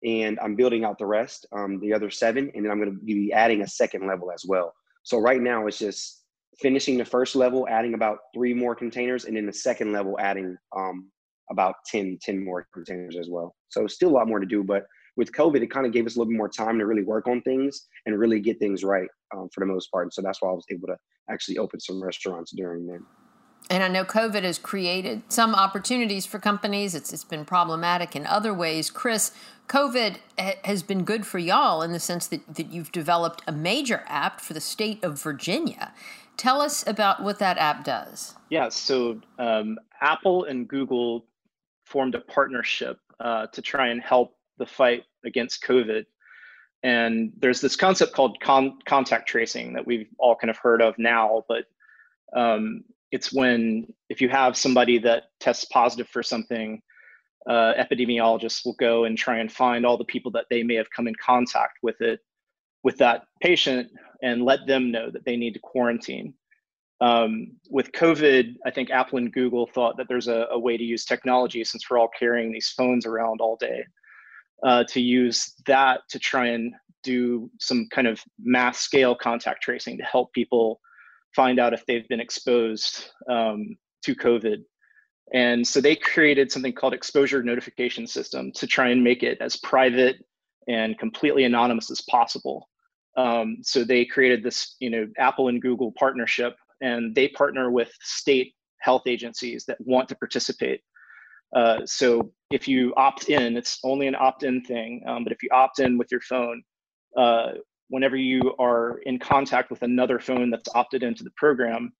and 0.05 0.39
I'm 0.41 0.57
building 0.57 0.85
out 0.85 0.99
the 0.99 1.07
rest, 1.07 1.47
um, 1.53 1.79
the 1.81 1.93
other 1.93 2.11
seven, 2.11 2.51
and 2.55 2.65
then 2.65 2.73
I'm 2.73 2.79
going 2.79 2.91
to 2.91 3.05
be 3.05 3.33
adding 3.33 3.63
a 3.63 3.69
second 3.69 4.07
level 4.07 4.33
as 4.33 4.45
well. 4.47 4.73
So 5.05 5.19
right 5.19 5.41
now 5.41 5.67
it's 5.67 5.79
just 5.79 6.25
finishing 6.61 6.99
the 6.99 7.05
first 7.05 7.37
level, 7.37 7.67
adding 7.69 7.95
about 7.95 8.19
three 8.35 8.53
more 8.53 8.75
containers, 8.75 9.27
and 9.27 9.37
then 9.37 9.47
the 9.47 9.53
second 9.53 9.93
level 9.93 10.17
adding 10.19 10.57
um, 10.77 11.11
about 11.51 11.77
10, 11.87 12.19
10 12.21 12.45
more 12.45 12.67
containers 12.75 13.17
as 13.17 13.29
well. 13.31 13.55
So 13.69 13.87
still 13.87 14.11
a 14.11 14.17
lot 14.17 14.29
more 14.29 14.41
to 14.41 14.47
do, 14.47 14.65
but 14.65 14.85
with 15.17 15.33
COVID, 15.33 15.63
it 15.63 15.71
kind 15.71 15.87
of 15.87 15.93
gave 15.93 16.07
us 16.07 16.17
a 16.17 16.19
little 16.19 16.31
bit 16.31 16.37
more 16.37 16.49
time 16.49 16.79
to 16.79 16.87
really 16.87 17.03
work 17.03 17.29
on 17.29 17.43
things 17.43 17.87
and 18.07 18.19
really 18.19 18.41
get 18.41 18.59
things 18.59 18.83
right 18.83 19.09
um, 19.35 19.49
for 19.53 19.61
the 19.61 19.67
most 19.67 19.91
part. 19.91 20.05
And 20.05 20.13
so 20.13 20.23
that's 20.23 20.41
why 20.41 20.49
I 20.49 20.53
was 20.53 20.65
able 20.71 20.89
to 20.89 20.97
actually 21.31 21.59
open 21.59 21.81
some 21.81 22.03
restaurants 22.03 22.53
during 22.53 22.87
then. 22.87 23.05
And 23.71 23.83
I 23.83 23.89
know 23.89 24.05
COVID 24.05 24.43
has 24.43 24.59
created 24.59 25.23
some 25.29 25.55
opportunities 25.55 26.27
for 26.27 26.39
companies. 26.39 26.95
It's, 26.95 27.13
it's 27.13 27.25
been 27.25 27.45
problematic 27.45 28.17
in 28.17 28.27
other 28.27 28.53
ways. 28.53 28.91
Chris, 28.91 29.33
COVID 29.69 30.19
ha- 30.39 30.59
has 30.65 30.83
been 30.83 31.05
good 31.05 31.27
for 31.27 31.39
y'all 31.39 31.81
in 31.83 31.93
the 31.93 32.01
sense 32.01 32.27
that, 32.27 32.55
that 32.55 32.73
you've 32.73 32.93
developed 32.93 33.43
a 33.47 33.53
major 33.53 34.03
app 34.07 34.41
for 34.41 34.53
the 34.53 34.61
state 34.61 35.03
of 35.05 35.23
Virginia. 35.23 35.95
Tell 36.37 36.61
us 36.61 36.85
about 36.87 37.23
what 37.23 37.39
that 37.39 37.57
app 37.57 37.85
does. 37.85 38.35
Yeah, 38.51 38.69
so 38.69 39.21
um, 39.39 39.79
Apple 40.01 40.45
and 40.45 40.67
Google 40.67 41.27
formed 41.85 42.15
a 42.15 42.21
partnership 42.21 42.99
uh, 43.21 43.47
to 43.49 43.63
try 43.63 43.89
and 43.89 44.03
help 44.03 44.35
the 44.59 44.67
fight 44.67 45.05
against 45.25 45.63
COVID. 45.65 46.05
And 46.83 47.33
there's 47.39 47.61
this 47.61 47.77
concept 47.77 48.13
called 48.13 48.41
con- 48.41 48.79
contact 48.87 49.29
tracing 49.29 49.73
that 49.75 49.87
we've 49.87 50.09
all 50.19 50.35
kind 50.35 50.51
of 50.51 50.57
heard 50.57 50.83
of 50.83 50.99
now, 50.99 51.45
but 51.49 51.65
um, 52.35 52.83
it's 53.13 53.33
when 53.33 53.87
if 54.09 54.21
you 54.21 54.29
have 54.29 54.57
somebody 54.57 54.99
that 54.99 55.25
tests 55.39 55.65
positive 55.67 56.09
for 56.09 56.23
something, 56.23 56.83
uh, 57.47 57.75
epidemiologists 57.79 58.65
will 58.65 58.75
go 58.75 59.05
and 59.05 59.19
try 59.19 59.39
and 59.39 59.53
find 59.53 59.85
all 59.85 59.97
the 59.97 60.05
people 60.05 60.33
that 60.33 60.47
they 60.51 60.63
may 60.63 60.75
have 60.75 60.91
come 60.91 61.07
in 61.07 61.15
contact 61.17 61.79
with 61.83 62.01
it, 62.01 62.21
with 62.83 62.97
that 62.99 63.25
patient, 63.41 63.89
and 64.23 64.45
let 64.45 64.67
them 64.67 64.91
know 64.91 65.11
that 65.11 65.25
they 65.25 65.37
need 65.37 65.55
to 65.55 65.61
quarantine. 65.61 66.35
Um, 67.01 67.53
with 67.69 67.91
COVID, 67.93 68.55
I 68.65 68.71
think 68.71 68.91
Apple 68.91 69.19
and 69.19 69.33
Google 69.33 69.67
thought 69.67 69.97
that 69.97 70.07
there's 70.09 70.29
a, 70.29 70.47
a, 70.53 70.59
way 70.59 70.77
to 70.77 70.85
use 70.85 71.05
technology 71.05 71.65
since 71.65 71.91
we're 71.91 71.99
all 71.99 72.11
carrying 72.17 72.53
these 72.53 72.69
phones 72.71 73.07
around 73.07 73.41
all 73.41 73.57
day 73.57 73.85
uh, 74.65 74.85
to 74.85 75.01
use 75.01 75.55
that 75.67 76.01
to 76.11 76.19
try 76.19 76.49
and 76.49 76.73
do 77.03 77.51
some 77.59 77.89
kind 77.91 78.07
of 78.07 78.23
mass 78.41 78.79
scale 78.79 79.15
contact 79.15 79.63
tracing 79.63 79.99
to 79.99 80.05
help 80.05 80.33
people 80.33 80.81
find 81.35 81.59
out 81.59 81.73
if 81.73 81.85
they've 81.87 82.09
been 82.09 82.21
exposed 82.21 83.11
um, 83.29 83.77
to 84.05 84.15
COVID. 84.15 84.59
And 85.35 85.67
so 85.67 85.81
they 85.81 85.97
created 85.97 86.53
something 86.53 86.73
called 86.73 86.95
exposure 86.95 87.43
notification 87.43 88.07
system 88.07 88.53
to 88.53 88.67
try 88.67 88.91
and 88.91 89.03
make 89.03 89.23
it 89.23 89.39
as 89.41 89.57
private 89.57 90.17
and 90.69 90.99
completely 90.99 91.45
anonymous 91.45 91.91
as 91.91 92.03
possible. 92.03 92.69
Um, 93.17 93.59
so 93.63 93.85
they 93.85 94.05
created 94.05 94.43
this, 94.43 94.77
you 94.79 94.91
know, 94.91 95.07
Apple 95.19 95.49
and 95.49 95.61
Google 95.61 95.93
partnership, 95.99 96.55
and 96.81 97.15
they 97.15 97.29
partner 97.29 97.71
with 97.71 97.91
state 98.01 98.55
health 98.81 99.03
agencies 99.07 99.65
that 99.67 99.79
want 99.81 100.09
to 100.09 100.17
participate. 100.17 100.81
Uh, 101.55 101.81
so 101.85 102.33
if 102.51 102.67
you 102.67 102.95
opt 102.97 103.29
in, 103.29 103.57
it's 103.57 103.79
only 103.85 104.07
an 104.07 104.15
opt-in 104.15 104.63
thing. 104.63 105.03
Um, 105.07 105.25
but 105.25 105.33
if 105.33 105.43
you 105.43 105.51
opt 105.53 105.81
in 105.81 105.99
with 105.99 106.11
your 106.11 106.21
phone, 106.21 106.63
uh, 107.17 107.53
whenever 107.89 108.17
you 108.17 108.55
are 108.59 109.01
in 109.05 109.19
contact 109.19 109.71
with 109.71 109.83
another 109.83 110.19
phone 110.19 110.51
that's 110.51 110.75
opted 110.75 111.03
into 111.03 111.25
the 111.25 111.33
program, 111.37 111.93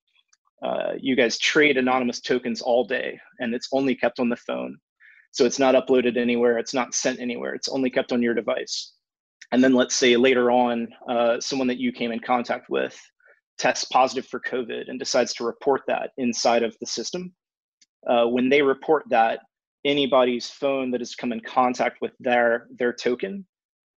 uh, 0.63 0.93
you 0.99 1.17
guys 1.17 1.39
trade 1.39 1.77
anonymous 1.77 2.21
tokens 2.21 2.63
all 2.63 2.85
day, 2.85 3.19
and 3.41 3.55
it's 3.55 3.69
only 3.73 3.95
kept 3.95 4.21
on 4.21 4.29
the 4.29 4.37
phone. 4.37 4.77
So 5.33 5.45
it's 5.45 5.59
not 5.59 5.75
uploaded 5.75 6.17
anywhere. 6.17 6.59
It's 6.59 6.75
not 6.75 6.95
sent 6.95 7.21
anywhere. 7.21 7.55
It's 7.55 7.69
only 7.69 7.91
kept 7.91 8.13
on 8.13 8.23
your 8.23 8.35
device. 8.35 8.93
And 9.51 9.63
then 9.63 9.75
let's 9.75 9.95
say 9.95 10.17
later 10.17 10.51
on, 10.51 10.89
uh, 11.09 11.41
someone 11.41 11.69
that 11.69 11.79
you 11.79 11.93
came 11.93 12.13
in 12.13 12.21
contact 12.21 12.71
with 12.71 12.99
tests 13.59 13.85
positive 13.85 14.27
for 14.27 14.41
COVID 14.41 14.89
and 14.89 14.99
decides 14.99 15.35
to 15.35 15.45
report 15.45 15.83
that 15.89 16.11
inside 16.17 16.63
of 16.63 16.77
the 16.81 16.87
system. 16.87 17.35
Uh, 18.07 18.27
when 18.27 18.49
they 18.49 18.63
report 18.63 19.05
that, 19.11 19.41
anybody's 19.85 20.49
phone 20.49 20.91
that 20.93 21.01
has 21.01 21.15
come 21.15 21.33
in 21.33 21.41
contact 21.41 22.01
with 22.01 22.13
their 22.21 22.69
their 22.79 22.93
token 22.93 23.45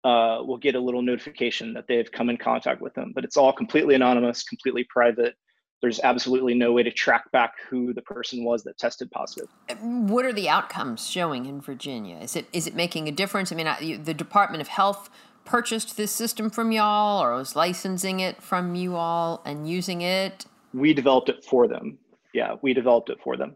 uh, 0.04 0.42
will 0.44 0.58
get 0.58 0.74
a 0.74 0.80
little 0.80 1.02
notification 1.02 1.72
that 1.74 1.86
they've 1.88 2.10
come 2.10 2.28
in 2.28 2.36
contact 2.36 2.80
with 2.80 2.94
them. 2.94 3.12
But 3.14 3.24
it's 3.24 3.36
all 3.36 3.52
completely 3.52 3.94
anonymous, 3.94 4.42
completely 4.42 4.84
private. 4.84 5.34
There's 5.80 6.00
absolutely 6.00 6.54
no 6.54 6.72
way 6.72 6.82
to 6.82 6.90
track 6.90 7.30
back 7.32 7.52
who 7.68 7.92
the 7.92 8.02
person 8.02 8.44
was 8.44 8.64
that 8.64 8.78
tested 8.78 9.10
positive. 9.10 9.48
What 9.80 10.24
are 10.24 10.32
the 10.32 10.48
outcomes 10.48 11.06
showing 11.06 11.46
in 11.46 11.60
Virginia? 11.60 12.18
Is 12.18 12.36
it 12.36 12.46
is 12.52 12.66
it 12.66 12.74
making 12.74 13.08
a 13.08 13.12
difference? 13.12 13.52
I 13.52 13.54
mean, 13.54 13.66
I, 13.66 13.96
the 13.96 14.14
Department 14.14 14.60
of 14.60 14.68
Health 14.68 15.10
purchased 15.44 15.96
this 15.96 16.10
system 16.10 16.48
from 16.48 16.72
y'all, 16.72 17.22
or 17.22 17.34
was 17.34 17.54
licensing 17.54 18.20
it 18.20 18.42
from 18.42 18.74
you 18.74 18.96
all 18.96 19.42
and 19.44 19.68
using 19.68 20.00
it? 20.00 20.46
We 20.72 20.94
developed 20.94 21.28
it 21.28 21.44
for 21.44 21.68
them. 21.68 21.98
Yeah, 22.32 22.56
we 22.62 22.72
developed 22.72 23.10
it 23.10 23.18
for 23.22 23.36
them. 23.36 23.54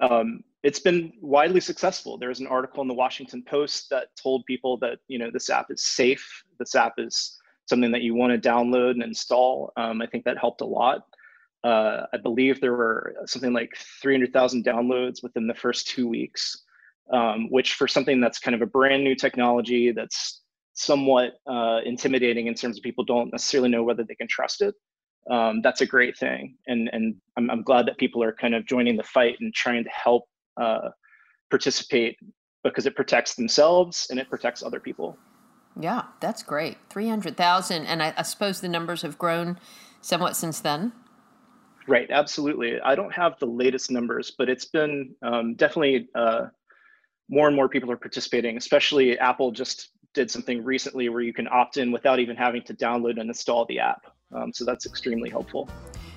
Um, 0.00 0.42
it's 0.62 0.80
been 0.80 1.12
widely 1.20 1.60
successful. 1.60 2.16
There 2.16 2.30
was 2.30 2.40
an 2.40 2.46
article 2.46 2.82
in 2.82 2.88
the 2.88 2.94
Washington 2.94 3.44
Post 3.46 3.90
that 3.90 4.08
told 4.20 4.46
people 4.46 4.78
that 4.78 4.98
you 5.08 5.18
know 5.18 5.30
this 5.30 5.50
app 5.50 5.70
is 5.70 5.84
safe. 5.84 6.26
This 6.58 6.74
app 6.74 6.94
is 6.98 7.38
something 7.66 7.92
that 7.92 8.02
you 8.02 8.14
want 8.14 8.32
to 8.32 8.48
download 8.48 8.92
and 8.92 9.02
install. 9.02 9.72
Um, 9.76 10.02
I 10.02 10.06
think 10.06 10.24
that 10.24 10.38
helped 10.38 10.60
a 10.60 10.66
lot. 10.66 11.06
Uh, 11.62 12.06
I 12.12 12.18
believe 12.18 12.60
there 12.60 12.74
were 12.74 13.14
something 13.24 13.54
like 13.54 13.74
300,000 14.02 14.64
downloads 14.64 15.22
within 15.22 15.46
the 15.46 15.54
first 15.54 15.88
two 15.88 16.06
weeks, 16.06 16.62
um, 17.10 17.50
which 17.50 17.74
for 17.74 17.88
something 17.88 18.20
that's 18.20 18.38
kind 18.38 18.54
of 18.54 18.60
a 18.60 18.66
brand 18.66 19.02
new 19.02 19.14
technology 19.14 19.90
that's 19.90 20.42
somewhat 20.74 21.38
uh, 21.46 21.80
intimidating 21.86 22.48
in 22.48 22.54
terms 22.54 22.76
of 22.76 22.82
people 22.82 23.04
don't 23.04 23.32
necessarily 23.32 23.70
know 23.70 23.82
whether 23.82 24.04
they 24.04 24.14
can 24.14 24.28
trust 24.28 24.60
it. 24.60 24.74
Um, 25.30 25.62
that's 25.62 25.80
a 25.80 25.86
great 25.86 26.18
thing, 26.18 26.56
and 26.66 26.90
and 26.92 27.16
I'm, 27.36 27.50
I'm 27.50 27.62
glad 27.62 27.86
that 27.86 27.96
people 27.96 28.22
are 28.22 28.32
kind 28.32 28.54
of 28.54 28.66
joining 28.66 28.96
the 28.96 29.02
fight 29.02 29.36
and 29.40 29.54
trying 29.54 29.84
to 29.84 29.90
help 29.90 30.24
uh, 30.60 30.90
participate 31.50 32.18
because 32.62 32.86
it 32.86 32.96
protects 32.96 33.34
themselves 33.34 34.06
and 34.10 34.18
it 34.18 34.28
protects 34.28 34.62
other 34.62 34.80
people. 34.80 35.16
Yeah, 35.78 36.02
that's 36.20 36.42
great. 36.42 36.78
300,000. 36.90 37.86
And 37.86 38.02
I, 38.02 38.14
I, 38.16 38.22
suppose 38.22 38.60
the 38.60 38.68
numbers 38.68 39.02
have 39.02 39.18
grown 39.18 39.58
somewhat 40.00 40.36
since 40.36 40.60
then. 40.60 40.92
Right, 41.86 42.10
absolutely. 42.10 42.80
I 42.80 42.94
don't 42.94 43.12
have 43.12 43.38
the 43.38 43.46
latest 43.46 43.90
numbers, 43.90 44.32
but 44.36 44.48
it's 44.48 44.64
been 44.64 45.14
um, 45.22 45.54
definitely 45.54 46.08
uh, 46.14 46.46
more 47.28 47.46
and 47.46 47.56
more 47.56 47.68
people 47.68 47.90
are 47.90 47.96
participating, 47.96 48.56
especially 48.56 49.18
Apple 49.18 49.50
just 49.50 49.90
did 50.14 50.30
something 50.30 50.64
recently 50.64 51.08
where 51.08 51.20
you 51.20 51.32
can 51.32 51.48
opt 51.48 51.76
in 51.76 51.92
without 51.92 52.20
even 52.20 52.36
having 52.36 52.62
to 52.62 52.74
download 52.74 53.20
and 53.20 53.28
install 53.28 53.66
the 53.66 53.80
app. 53.80 54.06
Um, 54.34 54.52
so 54.52 54.64
that's 54.64 54.86
extremely 54.86 55.30
helpful. 55.30 55.68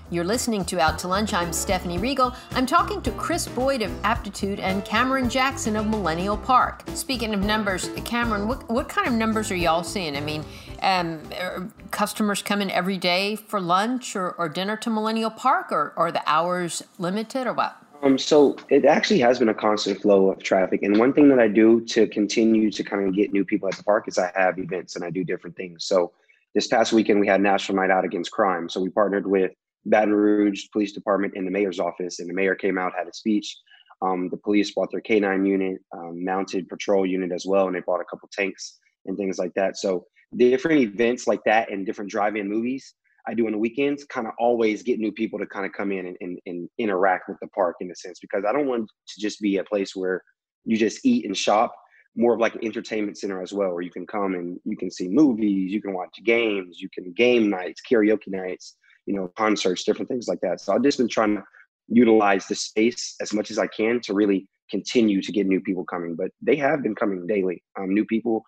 You're 0.10 0.24
listening 0.24 0.64
to 0.66 0.80
Out 0.80 0.98
to 1.00 1.10
Lunch. 1.10 1.34
I'm 1.34 1.52
Stephanie 1.52 1.98
Riegel. 1.98 2.34
I'm 2.52 2.66
talking 2.66 3.02
to 3.02 3.12
Chris 3.12 3.46
Boyd 3.46 3.82
of 3.82 3.92
Aptitude 4.06 4.62
and 4.62 4.86
Cameron 4.86 5.30
Jackson 5.30 5.76
of 5.76 5.88
Millennial 5.88 6.38
Park. 6.38 6.84
Speaking 6.94 7.34
of 7.34 7.42
numbers, 7.42 7.90
Cameron, 8.06 8.48
what, 8.48 8.70
what 8.70 8.88
kind 8.88 9.08
of 9.08 9.14
numbers 9.14 9.52
are 9.52 9.56
y'all 9.56 9.84
seeing? 9.84 10.16
I 10.16 10.22
mean, 10.22 10.46
um, 10.82 11.74
customers 11.92 12.42
coming 12.42 12.72
every 12.72 12.98
day 12.98 13.36
for 13.36 13.60
lunch 13.60 14.16
or, 14.16 14.32
or 14.32 14.48
dinner 14.48 14.78
to 14.78 14.90
Millennial 14.90 15.30
Park, 15.30 15.74
or, 15.74 15.92
or 15.98 16.10
the 16.10 16.24
hours 16.26 16.84
limited, 16.98 17.46
or 17.46 17.52
what? 17.52 17.76
Um, 18.02 18.18
so 18.18 18.56
it 18.70 18.86
actually 18.86 19.20
has 19.20 19.40
been 19.40 19.50
a 19.50 19.54
constant 19.54 20.02
flow 20.02 20.32
of 20.32 20.42
traffic. 20.42 20.84
And 20.84 20.98
one 20.98 21.12
thing 21.12 21.28
that 21.30 21.40
I 21.40 21.50
do 21.50 21.82
to 21.82 22.08
continue 22.08 22.72
to 22.72 22.84
kind 22.84 23.06
of 23.06 23.14
get 23.14 23.34
new 23.34 23.44
people 23.44 23.68
at 23.68 23.76
the 23.76 23.84
park 23.84 24.08
is 24.08 24.18
I 24.18 24.32
have 24.36 24.58
events 24.58 24.96
and 24.96 25.04
I 25.04 25.10
do 25.10 25.26
different 25.26 25.58
things. 25.58 25.84
So 25.84 26.14
this 26.58 26.66
past 26.66 26.92
weekend 26.92 27.20
we 27.20 27.28
had 27.28 27.40
National 27.40 27.76
Night 27.76 27.92
Out 27.92 28.04
Against 28.04 28.32
Crime. 28.32 28.68
So 28.68 28.82
we 28.82 28.90
partnered 28.90 29.28
with 29.28 29.52
Baton 29.86 30.12
Rouge 30.12 30.64
Police 30.74 30.92
Department 30.92 31.36
in 31.36 31.46
the 31.46 31.52
mayor's 31.52 31.80
office, 31.80 32.18
and 32.18 32.28
the 32.28 32.34
mayor 32.34 32.56
came 32.56 32.80
out, 32.80 32.94
had 32.98 33.08
a 33.08 33.14
speech. 33.14 33.56
Um, 34.02 34.28
the 34.32 34.38
police 34.38 34.74
brought 34.74 34.90
their 34.90 35.02
canine 35.02 35.46
unit, 35.46 35.78
um, 35.96 36.26
mounted 36.26 36.68
patrol 36.68 37.06
unit 37.06 37.32
as 37.32 37.46
well, 37.46 37.68
and 37.68 37.76
they 37.76 37.82
brought 37.82 38.02
a 38.02 38.06
couple 38.06 38.28
tanks 38.32 38.80
and 39.06 39.16
things 39.16 39.38
like 39.38 39.54
that. 39.56 39.78
So 39.78 40.06
different 40.36 40.82
events 40.82 41.28
like 41.28 41.42
that 41.46 41.72
and 41.72 41.86
different 41.86 42.10
drive-in 42.10 42.50
movies 42.50 42.96
I 43.28 43.36
do 43.36 43.46
on 43.46 43.52
the 43.52 43.58
weekends 43.60 44.06
kind 44.06 44.26
of 44.26 44.34
always 44.40 44.82
get 44.82 45.00
new 45.00 45.12
people 45.12 45.38
to 45.38 45.46
kind 45.46 45.66
of 45.66 45.74
come 45.74 45.92
in 45.92 46.08
and, 46.08 46.18
and, 46.22 46.40
and 46.48 46.70
interact 46.80 47.30
with 47.30 47.38
the 47.40 47.48
park 47.50 47.76
in 47.82 47.92
a 47.92 47.96
sense 47.96 48.20
because 48.20 48.46
I 48.48 48.52
don't 48.52 48.68
want 48.68 48.88
to 48.88 49.22
just 49.22 49.42
be 49.42 49.58
a 49.58 49.64
place 49.64 49.96
where 49.96 50.24
you 50.66 50.76
just 50.76 51.06
eat 51.06 51.26
and 51.26 51.38
shop 51.38 51.72
more 52.18 52.34
of 52.34 52.40
like 52.40 52.56
an 52.56 52.66
entertainment 52.66 53.18
center 53.18 53.42
as 53.42 53.54
well 53.54 53.72
where 53.72 53.84
you 53.84 53.92
can 53.92 54.06
come 54.06 54.34
and 54.34 54.60
you 54.66 54.76
can 54.76 54.92
see 54.92 55.08
movies 55.08 55.72
you 55.72 55.82
can 55.82 55.94
watch 55.94 56.14
games 56.26 56.82
you 56.82 56.90
can 56.94 57.14
game 57.14 57.50
nights 57.50 57.82
karaoke 57.90 58.28
nights 58.28 58.76
you 59.08 59.16
know, 59.16 59.32
concerts, 59.36 59.84
different 59.84 60.10
things 60.10 60.28
like 60.28 60.42
that. 60.42 60.62
So 60.62 60.74
I've 60.74 60.84
just 60.84 61.00
been 61.00 61.08
trying 61.08 61.38
to 61.38 61.44
utilize 61.88 62.46
the 62.46 62.56
space 62.56 63.16
as 63.22 63.34
much 63.34 63.50
as 63.50 63.58
I 63.58 63.66
can 63.68 64.02
to 64.02 64.14
really 64.14 64.48
continue 64.70 65.22
to 65.22 65.32
get 65.32 65.48
new 65.48 65.62
people 65.62 65.86
coming. 65.86 66.16
But 66.16 66.32
they 66.42 66.58
have 66.58 66.84
been 66.84 66.94
coming 66.94 67.26
daily. 67.26 67.64
Um, 67.80 67.94
new 67.94 68.06
people 68.06 68.44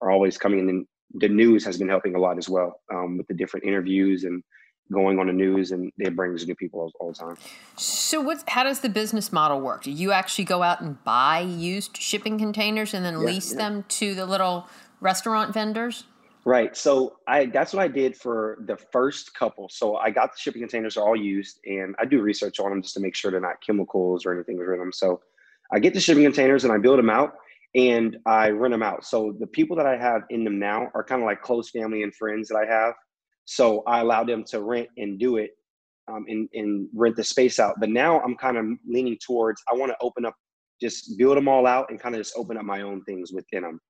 are 0.00 0.10
always 0.10 0.38
coming 0.38 0.60
in. 0.60 0.68
And 0.68 0.86
the 1.14 1.28
news 1.28 1.64
has 1.64 1.76
been 1.76 1.88
helping 1.88 2.14
a 2.14 2.20
lot 2.20 2.38
as 2.38 2.48
well 2.48 2.80
um, 2.92 3.18
with 3.18 3.26
the 3.26 3.34
different 3.34 3.66
interviews 3.66 4.22
and 4.24 4.42
going 4.92 5.18
on 5.18 5.26
the 5.26 5.32
news 5.32 5.72
and 5.72 5.92
it 5.98 6.14
brings 6.14 6.46
new 6.46 6.54
people 6.54 6.80
all, 6.80 6.92
all 7.00 7.08
the 7.12 7.18
time. 7.18 7.36
So 7.76 8.20
what 8.20 8.44
how 8.48 8.64
does 8.64 8.80
the 8.80 8.88
business 8.88 9.32
model 9.32 9.60
work? 9.60 9.82
Do 9.82 9.90
you 9.90 10.12
actually 10.12 10.44
go 10.44 10.62
out 10.62 10.80
and 10.80 11.02
buy 11.04 11.40
used 11.40 11.96
shipping 11.96 12.38
containers 12.38 12.94
and 12.94 13.04
then 13.04 13.14
yeah, 13.14 13.26
lease 13.26 13.52
yeah. 13.52 13.58
them 13.58 13.84
to 13.88 14.14
the 14.14 14.26
little 14.26 14.68
restaurant 15.00 15.54
vendors? 15.54 16.04
Right. 16.44 16.76
So 16.76 17.16
I 17.26 17.46
that's 17.46 17.72
what 17.72 17.82
I 17.82 17.88
did 17.88 18.16
for 18.16 18.58
the 18.66 18.76
first 18.76 19.34
couple. 19.34 19.68
So 19.70 19.96
I 19.96 20.10
got 20.10 20.32
the 20.32 20.38
shipping 20.38 20.60
containers 20.60 20.96
are 20.96 21.06
all 21.06 21.16
used 21.16 21.60
and 21.64 21.94
I 21.98 22.04
do 22.04 22.20
research 22.20 22.60
on 22.60 22.70
them 22.70 22.82
just 22.82 22.94
to 22.94 23.00
make 23.00 23.14
sure 23.14 23.30
they're 23.30 23.40
not 23.40 23.62
chemicals 23.64 24.26
or 24.26 24.34
anything 24.34 24.58
in 24.58 24.78
them. 24.78 24.92
So 24.92 25.20
I 25.72 25.78
get 25.78 25.94
the 25.94 26.00
shipping 26.00 26.24
containers 26.24 26.64
and 26.64 26.72
I 26.72 26.78
build 26.78 26.98
them 26.98 27.08
out 27.08 27.36
and 27.74 28.18
I 28.26 28.50
rent 28.50 28.72
them 28.72 28.82
out. 28.82 29.04
So 29.04 29.34
the 29.38 29.46
people 29.46 29.76
that 29.76 29.86
I 29.86 29.96
have 29.96 30.22
in 30.30 30.44
them 30.44 30.58
now 30.58 30.90
are 30.94 31.02
kind 31.02 31.22
of 31.22 31.26
like 31.26 31.42
close 31.42 31.70
family 31.70 32.02
and 32.02 32.14
friends 32.14 32.48
that 32.48 32.56
I 32.56 32.66
have. 32.66 32.94
So 33.44 33.82
I 33.86 34.00
allow 34.00 34.24
them 34.24 34.44
to 34.44 34.62
rent 34.62 34.88
and 34.96 35.18
do 35.18 35.36
it 35.36 35.50
um, 36.08 36.24
and, 36.28 36.48
and 36.54 36.88
rent 36.94 37.16
the 37.16 37.24
space 37.24 37.58
out. 37.58 37.76
But 37.78 37.90
now 37.90 38.20
I'm 38.20 38.36
kind 38.36 38.56
of 38.56 38.66
leaning 38.86 39.18
towards 39.24 39.62
I 39.70 39.76
want 39.76 39.90
to 39.92 39.96
open 40.00 40.24
up, 40.24 40.34
just 40.80 41.16
build 41.18 41.36
them 41.36 41.48
all 41.48 41.66
out 41.66 41.90
and 41.90 42.00
kind 42.00 42.14
of 42.14 42.20
just 42.20 42.34
open 42.36 42.56
up 42.56 42.64
my 42.64 42.82
own 42.82 43.02
things 43.04 43.32
within 43.32 43.62
them 43.62 43.80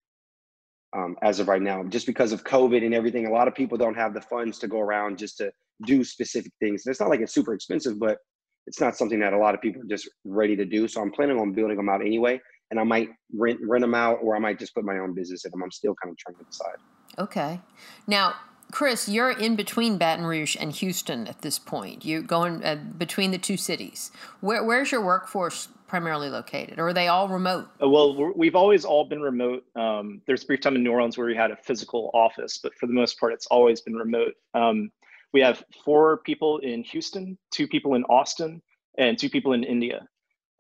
um, 0.97 1.17
as 1.23 1.41
of 1.41 1.49
right 1.49 1.63
now, 1.63 1.83
just 1.85 2.07
because 2.07 2.33
of 2.33 2.45
COVID 2.45 2.85
and 2.85 2.95
everything. 2.95 3.27
A 3.27 3.33
lot 3.33 3.49
of 3.49 3.55
people 3.55 3.77
don't 3.77 3.97
have 3.97 4.15
the 4.15 4.21
funds 4.21 4.59
to 4.61 4.69
go 4.69 4.81
around 4.81 5.19
just 5.19 5.39
to 5.39 5.51
do 5.87 6.05
specific 6.05 6.53
things. 6.61 6.87
And 6.87 6.93
it's 6.93 7.01
not 7.01 7.11
like 7.11 7.21
it's 7.21 7.35
super 7.35 7.55
expensive, 7.55 7.99
but 7.99 8.19
it's 8.67 8.81
not 8.81 8.97
something 8.97 9.21
that 9.21 9.33
a 9.33 9.39
lot 9.39 9.55
of 9.55 9.61
people 9.61 9.83
are 9.83 9.87
just 9.87 10.09
ready 10.25 10.57
to 10.57 10.65
do. 10.65 10.89
So 10.89 11.01
I'm 11.01 11.11
planning 11.11 11.39
on 11.39 11.53
building 11.53 11.77
them 11.77 11.89
out 11.89 12.01
anyway. 12.01 12.41
And 12.71 12.81
I 12.81 12.85
might 12.85 13.11
rent 13.37 13.61
rent 13.63 13.83
them 13.83 13.95
out, 13.95 14.19
or 14.23 14.35
I 14.35 14.39
might 14.39 14.59
just 14.59 14.75
put 14.75 14.85
my 14.85 14.99
own 14.99 15.15
business 15.15 15.45
in 15.45 15.51
them. 15.51 15.63
I'm 15.63 15.71
still 15.71 15.95
kind 16.03 16.11
of 16.11 16.19
trying 16.19 16.37
to 16.37 16.45
decide. 16.45 16.77
Okay. 17.19 17.61
Now, 18.07 18.35
Chris, 18.75 19.09
you're 19.09 19.31
in 19.31 19.55
between 19.55 19.99
Baton 19.99 20.27
Rouge 20.27 20.57
and 20.59 20.73
Houston 20.73 21.29
at 21.29 21.43
this 21.43 21.61
point. 21.61 22.05
You're 22.05 22.23
going 22.23 22.65
uh, 22.65 22.75
between 22.99 23.31
the 23.31 23.39
two 23.39 23.57
cities. 23.57 24.11
Where, 24.41 24.65
where's 24.65 24.91
your 24.91 25.01
workforce 25.01 25.69
primarily 25.87 26.29
located, 26.29 26.81
or 26.81 26.89
are 26.89 26.93
they 26.93 27.07
all 27.07 27.29
remote? 27.29 27.69
Uh, 27.81 27.89
well, 27.89 28.33
we've 28.35 28.57
always 28.57 28.85
all 28.85 29.05
been 29.05 29.23
remote. 29.23 29.63
Um, 29.77 30.23
there's 30.27 30.43
a 30.43 30.47
brief 30.49 30.61
time 30.61 30.75
in 30.75 30.83
New 30.83 30.91
Orleans 30.91 31.17
where 31.17 31.29
we 31.29 31.37
had 31.37 31.53
a 31.53 31.57
physical 31.57 32.11
office, 32.15 32.59
but 32.61 32.75
for 32.75 32.89
the 32.89 32.93
most 32.93 33.21
part, 33.21 33.33
it's 33.33 33.47
always 33.47 33.81
been 33.81 33.95
remote. 33.95 34.35
Um, 34.55 34.91
we 35.33 35.41
have 35.41 35.63
four 35.85 36.17
people 36.25 36.59
in 36.59 36.83
Houston, 36.83 37.39
two 37.53 37.69
people 37.69 37.95
in 37.95 38.03
Austin, 38.07 38.61
and 38.99 39.17
two 39.17 39.31
people 39.31 39.53
in 39.53 39.63
India. 39.63 40.09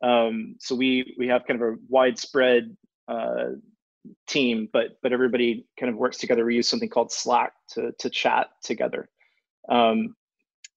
Um, 0.04 0.54
so 0.60 0.76
we 0.76 1.16
we 1.18 1.26
have 1.26 1.44
kind 1.48 1.60
of 1.60 1.66
a 1.68 1.76
widespread 1.88 2.76
uh, 3.08 3.56
team, 4.26 4.68
but 4.72 4.98
but 5.02 5.12
everybody 5.12 5.66
kind 5.78 5.90
of 5.90 5.96
works 5.98 6.18
together. 6.18 6.44
We 6.44 6.56
use 6.56 6.68
something 6.68 6.88
called 6.88 7.12
Slack 7.12 7.52
to 7.70 7.92
to 7.98 8.10
chat 8.10 8.50
together, 8.62 9.08
um, 9.68 10.16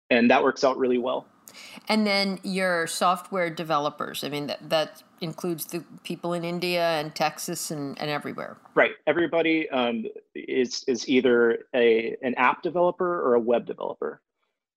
and 0.09 0.29
that 0.31 0.43
works 0.43 0.63
out 0.63 0.77
really 0.77 0.97
well. 0.97 1.27
And 1.87 2.05
then 2.05 2.39
your 2.43 2.87
software 2.87 3.49
developers. 3.49 4.23
I 4.23 4.29
mean, 4.29 4.47
that, 4.47 4.69
that 4.69 5.03
includes 5.21 5.65
the 5.65 5.83
people 6.03 6.33
in 6.33 6.43
India 6.43 6.99
and 6.99 7.15
Texas 7.15 7.71
and, 7.71 7.99
and 7.99 8.11
everywhere. 8.11 8.57
Right. 8.75 8.91
Everybody 9.07 9.69
um, 9.69 10.05
is 10.35 10.83
is 10.87 11.07
either 11.09 11.59
a 11.73 12.15
an 12.21 12.35
app 12.35 12.61
developer 12.63 13.21
or 13.21 13.33
a 13.35 13.39
web 13.39 13.65
developer. 13.65 14.21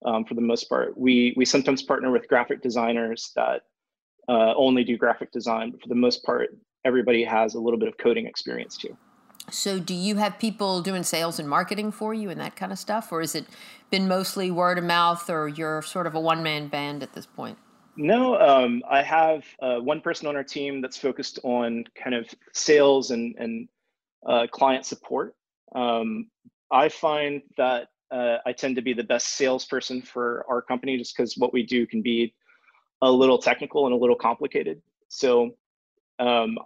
um, 0.05 0.25
for 0.25 0.33
the 0.33 0.41
most 0.41 0.69
part. 0.69 0.97
We 0.97 1.33
we 1.35 1.45
sometimes 1.45 1.81
partner 1.83 2.11
with 2.11 2.27
graphic 2.27 2.61
designers 2.61 3.31
that 3.35 3.63
uh, 4.27 4.53
only 4.55 4.83
do 4.83 4.97
graphic 4.97 5.31
design, 5.31 5.71
but 5.71 5.81
for 5.81 5.89
the 5.89 5.95
most 5.95 6.23
part, 6.23 6.57
everybody 6.85 7.23
has 7.23 7.55
a 7.55 7.59
little 7.59 7.79
bit 7.79 7.87
of 7.87 7.97
coding 7.97 8.25
experience 8.25 8.77
too. 8.77 8.95
So, 9.49 9.79
do 9.79 9.93
you 9.93 10.17
have 10.17 10.39
people 10.39 10.81
doing 10.81 11.03
sales 11.03 11.39
and 11.39 11.49
marketing 11.49 11.91
for 11.91 12.13
you 12.13 12.29
and 12.29 12.39
that 12.39 12.55
kind 12.55 12.71
of 12.71 12.79
stuff, 12.79 13.11
or 13.11 13.21
has 13.21 13.35
it 13.35 13.45
been 13.89 14.07
mostly 14.07 14.51
word 14.51 14.77
of 14.77 14.83
mouth, 14.83 15.29
or 15.29 15.47
you're 15.47 15.81
sort 15.81 16.07
of 16.07 16.15
a 16.15 16.19
one 16.19 16.43
man 16.43 16.67
band 16.67 17.03
at 17.03 17.13
this 17.13 17.25
point? 17.25 17.57
No, 17.97 18.39
um, 18.39 18.83
I 18.89 19.01
have 19.01 19.43
uh, 19.61 19.77
one 19.77 19.99
person 19.99 20.27
on 20.27 20.35
our 20.35 20.43
team 20.43 20.79
that's 20.79 20.97
focused 20.97 21.39
on 21.43 21.83
kind 21.95 22.15
of 22.15 22.33
sales 22.53 23.11
and 23.11 23.35
and 23.37 23.67
uh, 24.25 24.47
client 24.49 24.85
support. 24.85 25.35
Um, 25.75 26.27
I 26.71 26.87
find 26.89 27.41
that 27.57 27.87
uh, 28.11 28.37
I 28.45 28.53
tend 28.53 28.75
to 28.75 28.81
be 28.81 28.93
the 28.93 29.03
best 29.03 29.35
salesperson 29.35 30.01
for 30.01 30.45
our 30.49 30.61
company 30.61 30.97
just 30.97 31.15
because 31.15 31.35
what 31.37 31.51
we 31.51 31.63
do 31.63 31.85
can 31.87 32.01
be 32.01 32.33
a 33.01 33.11
little 33.11 33.37
technical 33.37 33.85
and 33.85 33.93
a 33.93 33.97
little 33.97 34.15
complicated. 34.15 34.81
So 35.07 35.55
um, 36.19 36.57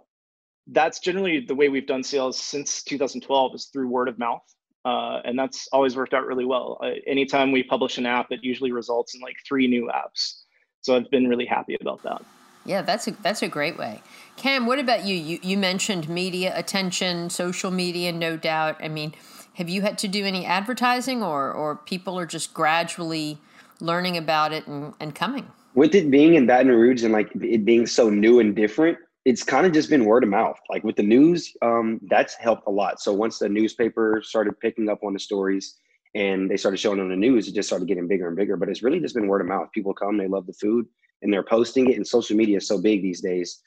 that's 0.68 0.98
generally 0.98 1.40
the 1.40 1.54
way 1.54 1.68
we've 1.68 1.86
done 1.86 2.02
sales 2.02 2.40
since 2.42 2.82
2012 2.82 3.54
is 3.54 3.66
through 3.66 3.88
word 3.88 4.08
of 4.08 4.18
mouth. 4.18 4.42
Uh, 4.84 5.20
and 5.24 5.36
that's 5.36 5.68
always 5.72 5.96
worked 5.96 6.14
out 6.14 6.26
really 6.26 6.44
well. 6.44 6.78
Uh, 6.80 6.90
anytime 7.06 7.50
we 7.50 7.62
publish 7.62 7.98
an 7.98 8.06
app, 8.06 8.30
it 8.30 8.40
usually 8.42 8.70
results 8.70 9.14
in 9.14 9.20
like 9.20 9.36
three 9.46 9.66
new 9.66 9.90
apps. 9.92 10.42
So 10.80 10.94
I've 10.94 11.10
been 11.10 11.26
really 11.26 11.46
happy 11.46 11.76
about 11.80 12.02
that. 12.04 12.24
Yeah, 12.64 12.82
that's 12.82 13.06
a 13.06 13.12
that's 13.12 13.42
a 13.42 13.48
great 13.48 13.78
way. 13.78 14.02
Cam, 14.36 14.66
what 14.66 14.78
about 14.78 15.04
you? 15.04 15.14
You 15.14 15.38
you 15.42 15.56
mentioned 15.56 16.08
media 16.08 16.52
attention, 16.56 17.30
social 17.30 17.70
media, 17.70 18.12
no 18.12 18.36
doubt. 18.36 18.76
I 18.80 18.88
mean, 18.88 19.14
have 19.54 19.68
you 19.68 19.82
had 19.82 19.98
to 19.98 20.08
do 20.08 20.24
any 20.24 20.44
advertising 20.44 21.22
or 21.22 21.52
or 21.52 21.76
people 21.76 22.18
are 22.18 22.26
just 22.26 22.54
gradually 22.54 23.38
learning 23.80 24.16
about 24.16 24.52
it 24.52 24.66
and, 24.66 24.94
and 25.00 25.14
coming? 25.14 25.50
With 25.74 25.94
it 25.94 26.10
being 26.10 26.34
in 26.34 26.46
Baton 26.46 26.68
Rouge 26.68 27.04
and 27.04 27.12
like 27.12 27.30
it 27.36 27.64
being 27.64 27.86
so 27.86 28.10
new 28.10 28.40
and 28.40 28.54
different, 28.54 28.98
it's 29.26 29.42
kind 29.42 29.66
of 29.66 29.72
just 29.72 29.90
been 29.90 30.04
word 30.04 30.22
of 30.22 30.30
mouth. 30.30 30.56
Like 30.70 30.84
with 30.84 30.94
the 30.94 31.02
news, 31.02 31.52
um, 31.60 32.00
that's 32.08 32.34
helped 32.34 32.68
a 32.68 32.70
lot. 32.70 33.00
So 33.00 33.12
once 33.12 33.40
the 33.40 33.48
newspaper 33.48 34.22
started 34.24 34.58
picking 34.60 34.88
up 34.88 35.02
on 35.02 35.14
the 35.14 35.18
stories 35.18 35.78
and 36.14 36.48
they 36.48 36.56
started 36.56 36.76
showing 36.76 37.00
on 37.00 37.08
the 37.08 37.16
news, 37.16 37.48
it 37.48 37.54
just 37.54 37.68
started 37.68 37.88
getting 37.88 38.06
bigger 38.06 38.28
and 38.28 38.36
bigger. 38.36 38.56
But 38.56 38.68
it's 38.68 38.84
really 38.84 39.00
just 39.00 39.16
been 39.16 39.26
word 39.26 39.40
of 39.40 39.48
mouth. 39.48 39.68
People 39.74 39.92
come, 39.92 40.16
they 40.16 40.28
love 40.28 40.46
the 40.46 40.52
food, 40.52 40.86
and 41.22 41.32
they're 41.32 41.42
posting 41.42 41.90
it. 41.90 41.96
And 41.96 42.06
social 42.06 42.36
media 42.36 42.58
is 42.58 42.68
so 42.68 42.80
big 42.80 43.02
these 43.02 43.20
days. 43.20 43.60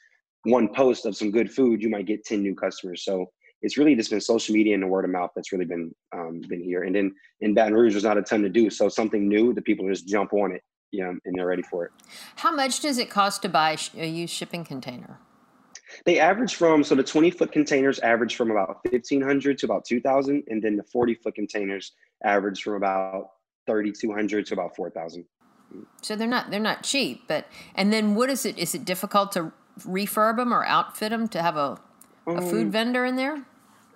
One 0.44 0.72
post 0.72 1.04
of 1.04 1.14
some 1.14 1.30
good 1.30 1.52
food, 1.52 1.82
you 1.82 1.90
might 1.90 2.06
get 2.06 2.24
ten 2.24 2.40
new 2.40 2.54
customers. 2.54 3.04
So 3.04 3.30
it's 3.60 3.76
really 3.76 3.94
just 3.94 4.08
been 4.08 4.22
social 4.22 4.54
media 4.54 4.72
and 4.72 4.82
the 4.82 4.86
word 4.86 5.04
of 5.04 5.10
mouth 5.10 5.32
that's 5.36 5.52
really 5.52 5.66
been 5.66 5.94
um, 6.14 6.40
been 6.48 6.62
here. 6.62 6.84
And 6.84 6.94
then 6.94 7.14
in 7.42 7.52
Baton 7.52 7.74
Rouge, 7.74 7.92
there's 7.92 8.04
not 8.04 8.16
a 8.16 8.22
ton 8.22 8.40
to 8.40 8.48
do. 8.48 8.70
So 8.70 8.88
something 8.88 9.28
new, 9.28 9.52
the 9.52 9.60
people 9.60 9.86
just 9.86 10.08
jump 10.08 10.32
on 10.32 10.52
it, 10.52 10.62
yeah, 10.90 11.10
and 11.10 11.34
they're 11.34 11.46
ready 11.46 11.64
for 11.64 11.84
it. 11.84 11.90
How 12.36 12.50
much 12.50 12.80
does 12.80 12.96
it 12.96 13.10
cost 13.10 13.42
to 13.42 13.50
buy 13.50 13.76
a 13.94 14.06
used 14.06 14.32
shipping 14.32 14.64
container? 14.64 15.18
They 16.04 16.18
average 16.18 16.54
from 16.54 16.82
so 16.82 16.94
the 16.94 17.02
20 17.02 17.30
foot 17.30 17.52
containers 17.52 17.98
average 18.00 18.36
from 18.36 18.50
about 18.50 18.80
1500 18.90 19.58
to 19.58 19.66
about 19.66 19.84
2000, 19.84 20.44
and 20.48 20.62
then 20.62 20.76
the 20.76 20.84
40 20.84 21.14
foot 21.14 21.34
containers 21.34 21.92
average 22.24 22.62
from 22.62 22.74
about 22.74 23.30
3200 23.66 24.46
to 24.46 24.54
about 24.54 24.74
4000. 24.74 25.24
So 26.02 26.16
they're 26.16 26.26
not 26.26 26.50
they're 26.50 26.58
not 26.58 26.82
cheap, 26.82 27.28
but 27.28 27.46
and 27.74 27.92
then 27.92 28.14
what 28.14 28.28
is 28.30 28.44
it? 28.44 28.58
Is 28.58 28.74
it 28.74 28.84
difficult 28.84 29.32
to 29.32 29.52
refurb 29.80 30.36
them 30.36 30.52
or 30.52 30.64
outfit 30.64 31.10
them 31.10 31.28
to 31.28 31.42
have 31.42 31.56
a 31.56 31.78
a 32.26 32.40
food 32.40 32.66
um, 32.66 32.70
vendor 32.70 33.04
in 33.04 33.16
there? 33.16 33.44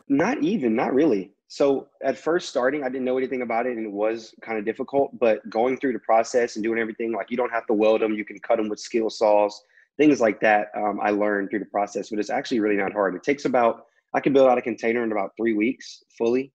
Not 0.09 0.43
even, 0.43 0.75
not 0.75 0.95
really. 0.95 1.33
So 1.49 1.89
at 2.03 2.19
first 2.19 2.49
starting, 2.49 2.83
I 2.83 2.89
didn't 2.89 3.05
know 3.05 3.19
anything 3.19 3.43
about 3.43 3.67
it 3.67 3.77
and 3.77 3.87
it 3.87 3.93
was 3.93 4.35
kind 4.41 4.59
of 4.59 4.65
difficult, 4.65 5.17
but 5.19 5.49
going 5.49 5.77
through 5.77 5.93
the 5.93 5.99
process 6.01 6.57
and 6.57 6.65
doing 6.65 6.79
everything, 6.79 7.13
like 7.13 7.31
you 7.31 7.37
don't 7.37 7.53
have 7.53 7.67
to 7.67 7.75
weld 7.75 8.01
them, 8.01 8.15
you 8.15 8.25
can 8.25 8.39
cut 8.41 8.57
them 8.57 8.69
with 8.69 8.81
skill 8.81 9.11
saws 9.11 9.63
things 9.97 10.21
like 10.21 10.41
that 10.41 10.69
um, 10.77 11.01
I 11.03 11.11
learned 11.11 11.51
through 11.51 11.61
the 11.61 11.67
process, 11.67 12.11
but 12.11 12.19
it's 12.19 12.31
actually 12.31 12.61
really 12.61 12.77
not 12.77 12.93
hard. 12.93 13.15
It 13.15 13.23
takes 13.23 13.45
about, 13.45 13.87
I 14.13 14.21
can 14.21 14.33
build 14.33 14.49
out 14.49 14.59
a 14.59 14.63
container 14.63 15.03
in 15.05 15.13
about 15.13 15.33
three 15.37 15.55
weeks 15.55 16.03
fully. 16.17 16.53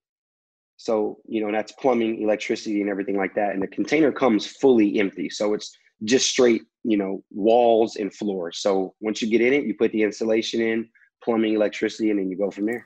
So, 0.78 1.18
you 1.26 1.44
know, 1.44 1.52
that's 1.52 1.74
plumbing, 1.74 2.22
electricity, 2.22 2.80
and 2.82 2.90
everything 2.90 3.18
like 3.18 3.36
that. 3.36 3.54
And 3.54 3.62
the 3.62 3.68
container 3.68 4.12
comes 4.12 4.48
fully 4.48 5.00
empty. 5.00 5.30
So 5.30 5.54
it's 5.54 5.76
just 6.06 6.30
straight, 6.30 6.62
you 6.84 6.98
know, 6.98 7.24
walls 7.32 7.98
and 7.98 8.14
floors. 8.14 8.60
So 8.60 8.96
once 9.02 9.22
you 9.22 9.30
get 9.30 9.42
in 9.42 9.54
it, 9.54 9.66
you 9.66 9.74
put 9.74 9.92
the 9.92 10.04
insulation 10.04 10.62
in, 10.62 10.88
plumbing, 11.22 11.54
electricity, 11.54 12.12
and 12.12 12.20
then 12.20 12.30
you 12.30 12.38
go 12.38 12.50
from 12.50 12.66
there. 12.66 12.86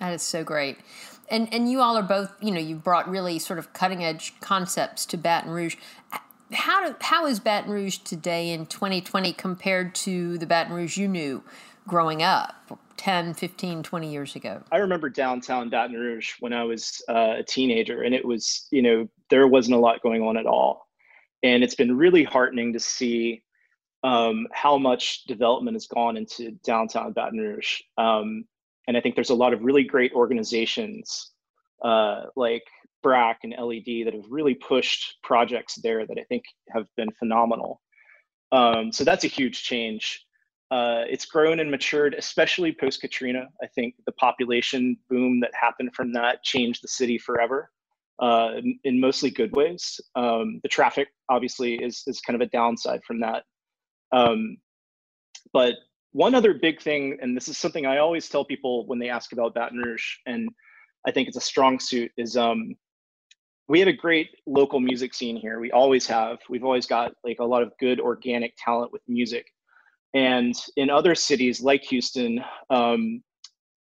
That 0.00 0.14
is 0.14 0.22
so 0.22 0.42
great. 0.42 0.78
And 1.30 1.52
and 1.52 1.70
you 1.70 1.80
all 1.80 1.96
are 1.96 2.02
both, 2.02 2.32
you 2.40 2.50
know, 2.50 2.60
you've 2.60 2.82
brought 2.82 3.08
really 3.08 3.38
sort 3.38 3.58
of 3.58 3.72
cutting 3.72 4.04
edge 4.04 4.34
concepts 4.40 5.06
to 5.06 5.16
Baton 5.16 5.50
Rouge 5.50 5.76
how 6.54 6.88
do, 6.88 6.96
how 7.00 7.26
is 7.26 7.40
Baton 7.40 7.70
Rouge 7.70 7.98
today 7.98 8.50
in 8.50 8.66
2020 8.66 9.32
compared 9.32 9.94
to 9.96 10.38
the 10.38 10.46
Baton 10.46 10.74
Rouge 10.74 10.96
you 10.96 11.08
knew 11.08 11.42
growing 11.86 12.22
up 12.22 12.78
10, 12.96 13.34
15, 13.34 13.82
20 13.82 14.12
years 14.12 14.36
ago? 14.36 14.62
I 14.72 14.78
remember 14.78 15.08
downtown 15.08 15.68
Baton 15.68 15.96
Rouge 15.96 16.32
when 16.40 16.52
I 16.52 16.64
was 16.64 17.02
uh, 17.08 17.34
a 17.38 17.42
teenager, 17.42 18.02
and 18.02 18.14
it 18.14 18.24
was, 18.24 18.66
you 18.70 18.82
know, 18.82 19.08
there 19.30 19.46
wasn't 19.46 19.76
a 19.76 19.80
lot 19.80 20.02
going 20.02 20.22
on 20.22 20.36
at 20.36 20.46
all. 20.46 20.88
And 21.42 21.62
it's 21.62 21.74
been 21.74 21.96
really 21.96 22.24
heartening 22.24 22.72
to 22.72 22.80
see 22.80 23.42
um, 24.02 24.46
how 24.52 24.78
much 24.78 25.24
development 25.24 25.74
has 25.74 25.86
gone 25.86 26.16
into 26.16 26.52
downtown 26.64 27.12
Baton 27.12 27.38
Rouge. 27.38 27.80
Um, 27.98 28.44
and 28.86 28.96
I 28.96 29.00
think 29.00 29.14
there's 29.14 29.30
a 29.30 29.34
lot 29.34 29.52
of 29.52 29.62
really 29.62 29.84
great 29.84 30.12
organizations 30.12 31.32
uh, 31.82 32.24
like 32.36 32.64
BRAC 33.04 33.38
and 33.44 33.54
LED 33.56 34.06
that 34.06 34.14
have 34.14 34.24
really 34.28 34.54
pushed 34.54 35.18
projects 35.22 35.76
there 35.76 36.06
that 36.06 36.18
I 36.18 36.24
think 36.24 36.44
have 36.70 36.86
been 36.96 37.10
phenomenal. 37.18 37.80
Um, 38.50 38.90
so 38.90 39.04
that's 39.04 39.24
a 39.24 39.28
huge 39.28 39.62
change. 39.62 40.24
Uh, 40.70 41.04
it's 41.08 41.26
grown 41.26 41.60
and 41.60 41.70
matured, 41.70 42.14
especially 42.14 42.72
post 42.72 43.00
Katrina. 43.00 43.46
I 43.62 43.66
think 43.68 43.94
the 44.06 44.12
population 44.12 44.96
boom 45.08 45.38
that 45.40 45.52
happened 45.54 45.94
from 45.94 46.12
that 46.14 46.42
changed 46.42 46.82
the 46.82 46.88
city 46.88 47.18
forever 47.18 47.70
uh, 48.20 48.52
in, 48.56 48.78
in, 48.84 48.98
mostly 48.98 49.30
good 49.30 49.54
ways. 49.54 50.00
Um, 50.16 50.60
the 50.62 50.68
traffic 50.68 51.08
obviously 51.28 51.74
is, 51.74 52.02
is 52.06 52.20
kind 52.20 52.34
of 52.34 52.40
a 52.40 52.50
downside 52.50 53.04
from 53.04 53.20
that. 53.20 53.44
Um, 54.12 54.56
but 55.52 55.74
one 56.12 56.34
other 56.34 56.54
big 56.54 56.80
thing, 56.80 57.18
and 57.20 57.36
this 57.36 57.48
is 57.48 57.58
something 57.58 57.86
I 57.86 57.98
always 57.98 58.28
tell 58.28 58.44
people 58.44 58.86
when 58.86 58.98
they 58.98 59.10
ask 59.10 59.32
about 59.32 59.54
Baton 59.54 59.78
Rouge, 59.78 60.16
and 60.26 60.48
I 61.06 61.10
think 61.10 61.28
it's 61.28 61.36
a 61.36 61.40
strong 61.40 61.78
suit, 61.78 62.10
is 62.16 62.36
um, 62.36 62.76
we 63.68 63.78
have 63.78 63.88
a 63.88 63.92
great 63.92 64.30
local 64.46 64.80
music 64.80 65.14
scene 65.14 65.36
here. 65.36 65.58
We 65.58 65.72
always 65.72 66.06
have. 66.06 66.38
We've 66.48 66.64
always 66.64 66.86
got 66.86 67.14
like 67.24 67.38
a 67.40 67.44
lot 67.44 67.62
of 67.62 67.72
good 67.80 68.00
organic 68.00 68.54
talent 68.62 68.92
with 68.92 69.02
music. 69.08 69.46
And 70.12 70.54
in 70.76 70.90
other 70.90 71.14
cities 71.14 71.60
like 71.60 71.82
Houston, 71.84 72.44
um, 72.70 73.22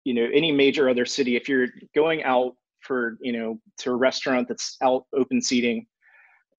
you 0.03 0.13
know, 0.13 0.27
any 0.33 0.51
major 0.51 0.89
other 0.89 1.05
city, 1.05 1.35
if 1.35 1.49
you're 1.49 1.67
going 1.93 2.23
out 2.23 2.53
for, 2.81 3.17
you 3.21 3.33
know, 3.33 3.59
to 3.79 3.91
a 3.91 3.95
restaurant 3.95 4.47
that's 4.47 4.77
out 4.81 5.03
open 5.13 5.41
seating 5.41 5.85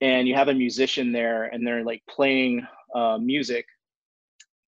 and 0.01 0.27
you 0.27 0.35
have 0.35 0.47
a 0.47 0.53
musician 0.53 1.11
there 1.11 1.45
and 1.45 1.65
they're 1.65 1.83
like 1.83 2.01
playing 2.07 2.65
uh, 2.95 3.17
music, 3.17 3.65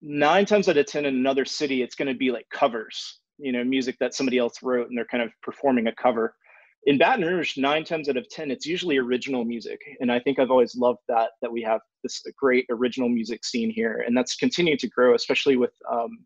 nine 0.02 0.46
times 0.46 0.70
out 0.70 0.78
of 0.78 0.86
10 0.86 1.06
in 1.06 1.14
another 1.14 1.44
city, 1.44 1.84
it's 1.84 1.96
going 1.96 2.08
to 2.08 2.18
be 2.18 2.32
like 2.32 2.48
covers, 2.52 3.20
you 3.38 3.52
know, 3.52 3.66
music 3.66 3.98
that 4.00 4.16
somebody 4.16 4.38
else 4.38 4.64
wrote 4.64 4.88
and 4.88 4.98
they're 4.98 5.06
kind 5.06 5.24
of 5.24 5.30
performing 5.44 5.88
a 5.88 5.96
cover 5.96 6.34
in 6.84 6.98
Baton 6.98 7.26
Rouge, 7.26 7.58
nine 7.58 7.84
times 7.84 8.08
out 8.10 8.18
of 8.18 8.28
ten, 8.30 8.52
it's 8.52 8.66
usually 8.66 8.98
original 8.98 9.44
music, 9.44 9.80
and 10.00 10.12
I 10.12 10.20
think 10.20 10.40
I've 10.40 10.52
always 10.52 10.76
loved 10.76 11.00
that 11.08 11.32
that 11.42 11.52
we 11.52 11.62
have 11.64 11.82
this 12.04 12.24
great 12.38 12.66
original 12.70 13.10
music 13.10 13.44
scene 13.46 13.70
here, 13.70 14.04
and 14.06 14.16
that's 14.16 14.36
continued 14.36 14.80
to 14.80 14.88
grow, 14.88 15.16
especially 15.16 15.58
with 15.58 15.74
um, 15.92 16.20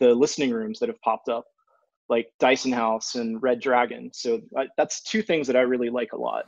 the 0.00 0.14
listening 0.14 0.50
rooms 0.50 0.78
that 0.80 0.88
have 0.88 1.00
popped 1.02 1.28
up, 1.28 1.44
like 2.08 2.28
Dyson 2.40 2.72
House 2.72 3.14
and 3.14 3.42
Red 3.42 3.60
Dragon. 3.60 4.10
So 4.12 4.40
I, 4.56 4.66
that's 4.76 5.02
two 5.02 5.22
things 5.22 5.46
that 5.46 5.56
I 5.56 5.60
really 5.60 5.90
like 5.90 6.12
a 6.12 6.18
lot. 6.18 6.46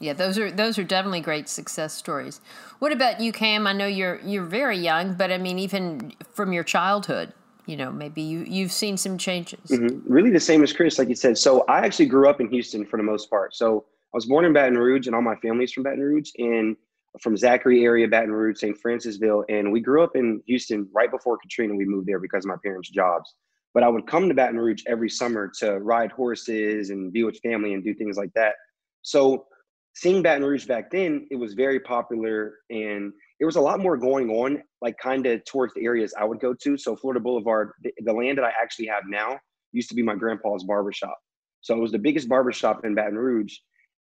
Yeah, 0.00 0.12
those 0.12 0.38
are 0.38 0.50
those 0.50 0.78
are 0.78 0.84
definitely 0.84 1.20
great 1.20 1.48
success 1.48 1.94
stories. 1.94 2.40
What 2.80 2.92
about 2.92 3.20
you, 3.20 3.30
Cam? 3.30 3.66
I 3.66 3.72
know 3.72 3.86
you're 3.86 4.20
you're 4.24 4.44
very 4.44 4.78
young, 4.78 5.14
but 5.14 5.30
I 5.30 5.38
mean, 5.38 5.58
even 5.58 6.14
from 6.32 6.52
your 6.52 6.64
childhood, 6.64 7.32
you 7.66 7.76
know 7.76 7.90
maybe 7.90 8.22
you 8.22 8.44
you've 8.46 8.72
seen 8.72 8.96
some 8.96 9.18
changes. 9.18 9.70
Mm-hmm. 9.70 10.12
really 10.12 10.30
the 10.30 10.40
same 10.40 10.62
as 10.62 10.72
chris 10.72 10.98
like 10.98 11.08
you 11.08 11.14
said. 11.14 11.38
So 11.38 11.64
i 11.68 11.78
actually 11.78 12.06
grew 12.06 12.28
up 12.28 12.40
in 12.40 12.48
houston 12.48 12.84
for 12.84 12.96
the 12.96 13.02
most 13.02 13.30
part. 13.30 13.54
So 13.54 13.84
i 14.12 14.16
was 14.16 14.26
born 14.26 14.44
in 14.44 14.52
baton 14.52 14.76
rouge 14.76 15.06
and 15.06 15.14
all 15.14 15.22
my 15.22 15.36
family's 15.36 15.72
from 15.72 15.82
baton 15.82 16.00
rouge 16.00 16.30
and 16.38 16.76
from 17.20 17.36
zachary 17.36 17.84
area 17.84 18.08
baton 18.08 18.32
rouge 18.32 18.58
st 18.58 18.76
francisville. 18.84 19.44
And 19.48 19.70
we 19.72 19.80
grew 19.80 20.02
up 20.02 20.16
in 20.16 20.42
houston 20.46 20.88
right 20.92 21.10
before 21.10 21.38
katrina 21.38 21.74
we 21.74 21.84
moved 21.84 22.06
there 22.06 22.20
because 22.20 22.44
of 22.44 22.48
my 22.48 22.56
parents 22.62 22.90
jobs. 22.90 23.34
But 23.72 23.82
i 23.82 23.88
would 23.88 24.06
come 24.06 24.28
to 24.28 24.34
baton 24.34 24.58
rouge 24.58 24.82
every 24.86 25.10
summer 25.10 25.50
to 25.60 25.78
ride 25.78 26.12
horses 26.12 26.90
and 26.90 27.12
be 27.12 27.24
with 27.24 27.38
family 27.40 27.74
and 27.74 27.82
do 27.82 27.94
things 27.94 28.16
like 28.16 28.32
that. 28.34 28.54
So 29.02 29.46
seeing 29.94 30.22
baton 30.22 30.44
rouge 30.44 30.66
back 30.66 30.90
then 30.90 31.26
it 31.30 31.36
was 31.36 31.54
very 31.54 31.80
popular 31.80 32.54
and 32.70 33.12
there 33.38 33.46
was 33.46 33.56
a 33.56 33.60
lot 33.60 33.80
more 33.80 33.96
going 33.96 34.30
on, 34.30 34.62
like 34.80 34.96
kind 34.98 35.26
of 35.26 35.44
towards 35.44 35.74
the 35.74 35.84
areas 35.84 36.14
I 36.18 36.24
would 36.24 36.40
go 36.40 36.54
to. 36.54 36.76
So 36.76 36.94
Florida 36.94 37.20
Boulevard, 37.20 37.72
the, 37.82 37.92
the, 38.04 38.12
land 38.12 38.38
that 38.38 38.44
I 38.44 38.52
actually 38.60 38.86
have 38.86 39.04
now 39.08 39.38
used 39.72 39.88
to 39.88 39.94
be 39.94 40.02
my 40.02 40.14
grandpa's 40.14 40.64
barbershop. 40.64 41.16
So 41.60 41.74
it 41.74 41.80
was 41.80 41.92
the 41.92 41.98
biggest 41.98 42.28
barbershop 42.28 42.84
in 42.84 42.94
Baton 42.94 43.18
Rouge. 43.18 43.54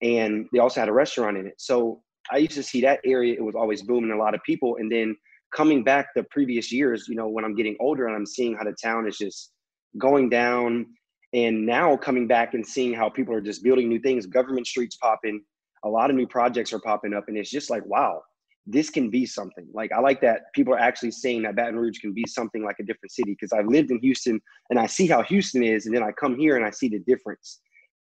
And 0.02 0.46
they 0.52 0.58
also 0.58 0.80
had 0.80 0.88
a 0.88 0.92
restaurant 0.92 1.36
in 1.38 1.46
it. 1.46 1.54
So 1.58 2.02
I 2.30 2.38
used 2.38 2.52
to 2.52 2.62
see 2.62 2.80
that 2.82 3.00
area, 3.04 3.34
it 3.34 3.42
was 3.42 3.54
always 3.54 3.82
booming 3.82 4.10
a 4.10 4.16
lot 4.16 4.34
of 4.34 4.42
people. 4.42 4.76
And 4.78 4.90
then 4.90 5.16
coming 5.54 5.82
back 5.82 6.08
the 6.14 6.24
previous 6.24 6.72
years, 6.72 7.06
you 7.08 7.14
know, 7.14 7.28
when 7.28 7.44
I'm 7.44 7.54
getting 7.54 7.76
older 7.80 8.06
and 8.06 8.16
I'm 8.16 8.26
seeing 8.26 8.54
how 8.54 8.64
the 8.64 8.74
town 8.82 9.08
is 9.08 9.16
just 9.16 9.52
going 9.98 10.28
down. 10.28 10.86
And 11.32 11.64
now 11.64 11.96
coming 11.96 12.26
back 12.26 12.52
and 12.52 12.66
seeing 12.66 12.92
how 12.92 13.08
people 13.08 13.34
are 13.34 13.40
just 13.40 13.62
building 13.62 13.88
new 13.88 14.00
things, 14.00 14.26
government 14.26 14.66
streets 14.66 14.96
popping, 14.96 15.42
a 15.84 15.88
lot 15.88 16.10
of 16.10 16.16
new 16.16 16.26
projects 16.26 16.72
are 16.72 16.80
popping 16.80 17.14
up. 17.14 17.24
And 17.28 17.38
it's 17.38 17.50
just 17.50 17.70
like, 17.70 17.84
wow, 17.86 18.22
this 18.66 18.90
can 18.90 19.10
be 19.10 19.26
something. 19.26 19.66
Like 19.72 19.92
I 19.92 20.00
like 20.00 20.20
that 20.20 20.52
people 20.54 20.72
are 20.74 20.78
actually 20.78 21.10
saying 21.10 21.42
that 21.42 21.56
Baton 21.56 21.76
Rouge 21.76 21.98
can 21.98 22.12
be 22.12 22.24
something 22.28 22.64
like 22.64 22.76
a 22.78 22.84
different 22.84 23.12
city 23.12 23.32
because 23.32 23.52
I've 23.52 23.66
lived 23.66 23.90
in 23.90 23.98
Houston 23.98 24.40
and 24.70 24.78
I 24.78 24.86
see 24.86 25.06
how 25.06 25.22
Houston 25.22 25.62
is, 25.62 25.86
and 25.86 25.94
then 25.94 26.02
I 26.02 26.12
come 26.12 26.36
here 26.36 26.56
and 26.56 26.64
I 26.64 26.70
see 26.70 26.88
the 26.88 27.00
difference. 27.00 27.60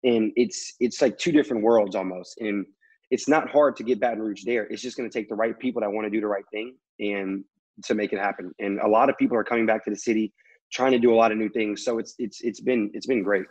And 0.05 0.33
it's 0.37 0.75
it's 0.81 1.03
like 1.03 1.19
two 1.19 1.33
different 1.33 1.63
worlds 1.63 1.97
almost. 1.97 2.39
And 2.41 2.67
it's 3.11 3.29
not 3.29 3.51
hard 3.51 3.77
to 3.77 3.83
get 3.83 4.01
Baton 4.01 4.21
Rouge 4.21 4.43
there. 4.45 4.65
It's 4.65 4.83
just 4.83 4.97
going 4.97 5.09
to 5.09 5.19
take 5.19 5.29
the 5.29 5.35
right 5.35 5.59
people 5.59 5.81
that 5.81 5.91
want 5.91 6.07
to 6.07 6.11
do 6.11 6.21
the 6.21 6.27
right 6.27 6.45
thing 6.53 6.77
and 7.01 7.45
to 7.85 7.95
make 7.95 8.13
it 8.13 8.19
happen. 8.19 8.53
And 8.61 8.79
a 8.81 8.89
lot 8.89 9.11
of 9.11 9.17
people 9.19 9.37
are 9.37 9.45
coming 9.45 9.67
back 9.67 9.85
to 9.85 9.91
the 9.91 9.97
city, 9.97 10.33
trying 10.73 10.93
to 10.93 10.99
do 10.99 11.13
a 11.13 11.17
lot 11.17 11.33
of 11.33 11.39
new 11.39 11.49
things. 11.49 11.85
So 11.85 11.99
it's 11.99 12.15
it's 12.19 12.41
it's 12.43 12.61
been 12.61 12.91
it's 12.95 13.07
been 13.07 13.23
great. 13.23 13.47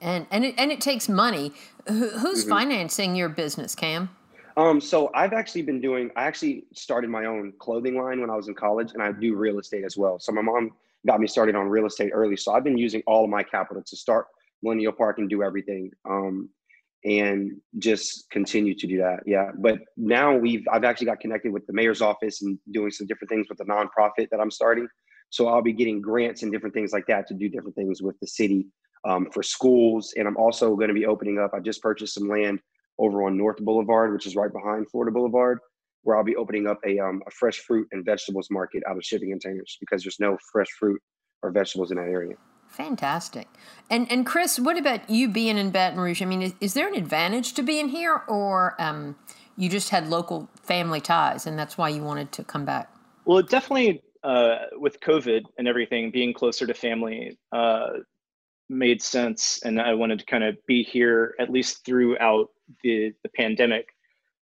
And 0.00 0.26
and 0.30 0.44
it 0.44 0.54
and 0.58 0.72
it 0.72 0.80
takes 0.80 1.08
money. 1.08 1.52
Who's 1.88 2.42
mm-hmm. 2.42 2.50
financing 2.50 3.16
your 3.16 3.28
business, 3.28 3.74
Cam? 3.74 4.10
Um, 4.56 4.80
so 4.80 5.10
I've 5.14 5.32
actually 5.32 5.62
been 5.62 5.80
doing. 5.80 6.10
I 6.16 6.24
actually 6.24 6.64
started 6.74 7.10
my 7.10 7.26
own 7.26 7.52
clothing 7.58 7.96
line 7.96 8.20
when 8.20 8.30
I 8.30 8.36
was 8.36 8.48
in 8.48 8.54
college, 8.54 8.92
and 8.94 9.02
I 9.02 9.12
do 9.12 9.36
real 9.36 9.58
estate 9.58 9.84
as 9.84 9.96
well. 9.96 10.18
So 10.18 10.32
my 10.32 10.42
mom 10.42 10.72
got 11.06 11.20
me 11.20 11.26
started 11.26 11.54
on 11.54 11.68
real 11.68 11.86
estate 11.86 12.10
early. 12.12 12.36
So 12.36 12.52
I've 12.52 12.64
been 12.64 12.78
using 12.78 13.02
all 13.06 13.24
of 13.24 13.30
my 13.30 13.42
capital 13.42 13.82
to 13.86 13.96
start 13.96 14.26
Millennial 14.62 14.92
Park 14.92 15.18
and 15.18 15.28
do 15.28 15.42
everything. 15.42 15.90
Um, 16.08 16.48
and 17.04 17.52
just 17.78 18.28
continue 18.30 18.74
to 18.74 18.86
do 18.86 18.98
that. 18.98 19.20
Yeah. 19.26 19.50
But 19.56 19.78
now 19.96 20.36
we've 20.36 20.66
I've 20.72 20.84
actually 20.84 21.06
got 21.06 21.20
connected 21.20 21.52
with 21.52 21.66
the 21.66 21.72
mayor's 21.72 22.02
office 22.02 22.42
and 22.42 22.58
doing 22.72 22.90
some 22.90 23.06
different 23.06 23.30
things 23.30 23.46
with 23.48 23.58
the 23.58 23.64
nonprofit 23.64 24.28
that 24.30 24.40
I'm 24.40 24.50
starting. 24.50 24.88
So 25.30 25.48
I'll 25.48 25.62
be 25.62 25.72
getting 25.72 26.00
grants 26.00 26.42
and 26.42 26.50
different 26.50 26.74
things 26.74 26.92
like 26.92 27.06
that 27.06 27.26
to 27.28 27.34
do 27.34 27.48
different 27.48 27.76
things 27.76 28.02
with 28.02 28.18
the 28.20 28.26
city 28.26 28.66
um, 29.04 29.28
for 29.32 29.42
schools. 29.42 30.14
And 30.16 30.26
I'm 30.26 30.36
also 30.36 30.74
going 30.74 30.88
to 30.88 30.94
be 30.94 31.06
opening 31.06 31.38
up. 31.38 31.52
I 31.54 31.60
just 31.60 31.82
purchased 31.82 32.14
some 32.14 32.28
land 32.28 32.60
over 32.98 33.24
on 33.24 33.36
North 33.36 33.58
Boulevard, 33.58 34.12
which 34.12 34.26
is 34.26 34.36
right 34.36 34.52
behind 34.52 34.90
Florida 34.90 35.12
Boulevard, 35.12 35.58
where 36.02 36.16
I'll 36.16 36.24
be 36.24 36.36
opening 36.36 36.66
up 36.66 36.78
a 36.86 36.98
um, 36.98 37.22
a 37.26 37.30
fresh 37.30 37.58
fruit 37.58 37.88
and 37.92 38.04
vegetables 38.04 38.48
market 38.50 38.82
out 38.88 38.96
of 38.96 39.04
shipping 39.04 39.30
containers 39.30 39.76
because 39.80 40.02
there's 40.02 40.20
no 40.20 40.36
fresh 40.52 40.68
fruit 40.78 41.00
or 41.42 41.50
vegetables 41.50 41.90
in 41.90 41.96
that 41.96 42.08
area. 42.08 42.36
Fantastic. 42.68 43.48
And 43.90 44.10
and 44.10 44.26
Chris, 44.26 44.58
what 44.58 44.78
about 44.78 45.08
you 45.08 45.28
being 45.28 45.56
in 45.58 45.70
Baton 45.70 46.00
Rouge? 46.00 46.22
I 46.22 46.24
mean, 46.24 46.42
is, 46.42 46.54
is 46.60 46.74
there 46.74 46.88
an 46.88 46.94
advantage 46.94 47.54
to 47.54 47.62
being 47.62 47.88
here, 47.88 48.22
or 48.28 48.80
um, 48.80 49.16
you 49.56 49.68
just 49.68 49.90
had 49.90 50.08
local 50.08 50.48
family 50.62 51.00
ties, 51.00 51.46
and 51.46 51.58
that's 51.58 51.78
why 51.78 51.88
you 51.88 52.02
wanted 52.02 52.32
to 52.32 52.44
come 52.44 52.64
back? 52.64 52.92
Well, 53.24 53.42
definitely 53.42 54.02
uh, 54.22 54.56
with 54.72 55.00
COVID 55.00 55.44
and 55.58 55.68
everything, 55.68 56.10
being 56.10 56.32
closer 56.32 56.66
to 56.66 56.74
family 56.74 57.38
uh, 57.52 57.88
made 58.68 59.02
sense, 59.02 59.60
and 59.64 59.80
I 59.80 59.94
wanted 59.94 60.18
to 60.18 60.26
kind 60.26 60.44
of 60.44 60.56
be 60.66 60.82
here 60.82 61.34
at 61.38 61.50
least 61.50 61.84
throughout 61.84 62.48
the 62.82 63.12
the 63.22 63.28
pandemic. 63.30 63.88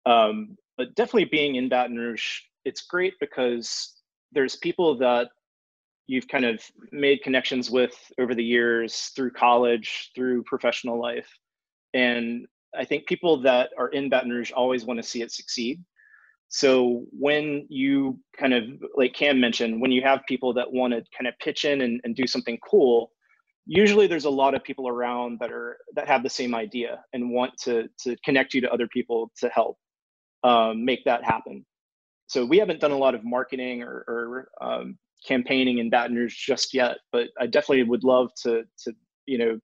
Um, 0.06 0.56
but 0.76 0.94
definitely 0.94 1.26
being 1.26 1.56
in 1.56 1.68
Baton 1.68 1.96
Rouge, 1.96 2.40
it's 2.64 2.82
great 2.82 3.14
because 3.20 3.94
there's 4.32 4.56
people 4.56 4.96
that 4.98 5.28
you've 6.06 6.28
kind 6.28 6.44
of 6.44 6.62
made 6.90 7.22
connections 7.22 7.70
with 7.70 7.94
over 8.18 8.34
the 8.34 8.44
years 8.44 9.12
through 9.14 9.30
college, 9.30 10.10
through 10.14 10.42
professional 10.44 11.00
life. 11.00 11.28
And 11.94 12.46
I 12.76 12.84
think 12.84 13.06
people 13.06 13.40
that 13.42 13.70
are 13.78 13.88
in 13.88 14.08
Baton 14.08 14.30
Rouge 14.30 14.50
always 14.52 14.84
want 14.84 14.98
to 14.98 15.08
see 15.08 15.22
it 15.22 15.30
succeed. 15.30 15.82
So 16.48 17.04
when 17.18 17.66
you 17.70 18.18
kind 18.38 18.52
of, 18.52 18.64
like 18.94 19.14
Cam 19.14 19.40
mentioned, 19.40 19.80
when 19.80 19.92
you 19.92 20.02
have 20.02 20.20
people 20.28 20.52
that 20.54 20.70
want 20.70 20.92
to 20.92 21.02
kind 21.16 21.26
of 21.26 21.38
pitch 21.38 21.64
in 21.64 21.80
and, 21.80 22.00
and 22.04 22.14
do 22.14 22.26
something 22.26 22.58
cool, 22.68 23.12
usually 23.66 24.06
there's 24.06 24.24
a 24.24 24.30
lot 24.30 24.54
of 24.54 24.64
people 24.64 24.88
around 24.88 25.38
that 25.40 25.52
are 25.52 25.78
that 25.94 26.08
have 26.08 26.22
the 26.22 26.30
same 26.30 26.54
idea 26.54 27.04
and 27.12 27.30
want 27.30 27.52
to 27.64 27.88
to 28.00 28.16
connect 28.24 28.54
you 28.54 28.60
to 28.60 28.72
other 28.72 28.88
people 28.88 29.30
to 29.38 29.48
help 29.48 29.78
um, 30.44 30.84
make 30.84 31.04
that 31.04 31.24
happen. 31.24 31.64
So 32.26 32.44
we 32.44 32.58
haven't 32.58 32.80
done 32.80 32.92
a 32.92 32.98
lot 32.98 33.14
of 33.14 33.24
marketing 33.24 33.82
or, 33.82 34.04
or 34.08 34.48
um, 34.60 34.98
campaigning 35.26 35.78
in 35.78 35.90
Baton 35.90 36.16
Rouge 36.16 36.34
just 36.34 36.74
yet, 36.74 36.96
but 37.12 37.28
I 37.38 37.46
definitely 37.46 37.84
would 37.84 38.04
love 38.04 38.30
to 38.42 38.64
to 38.84 38.92
you 39.26 39.38
know 39.38 39.58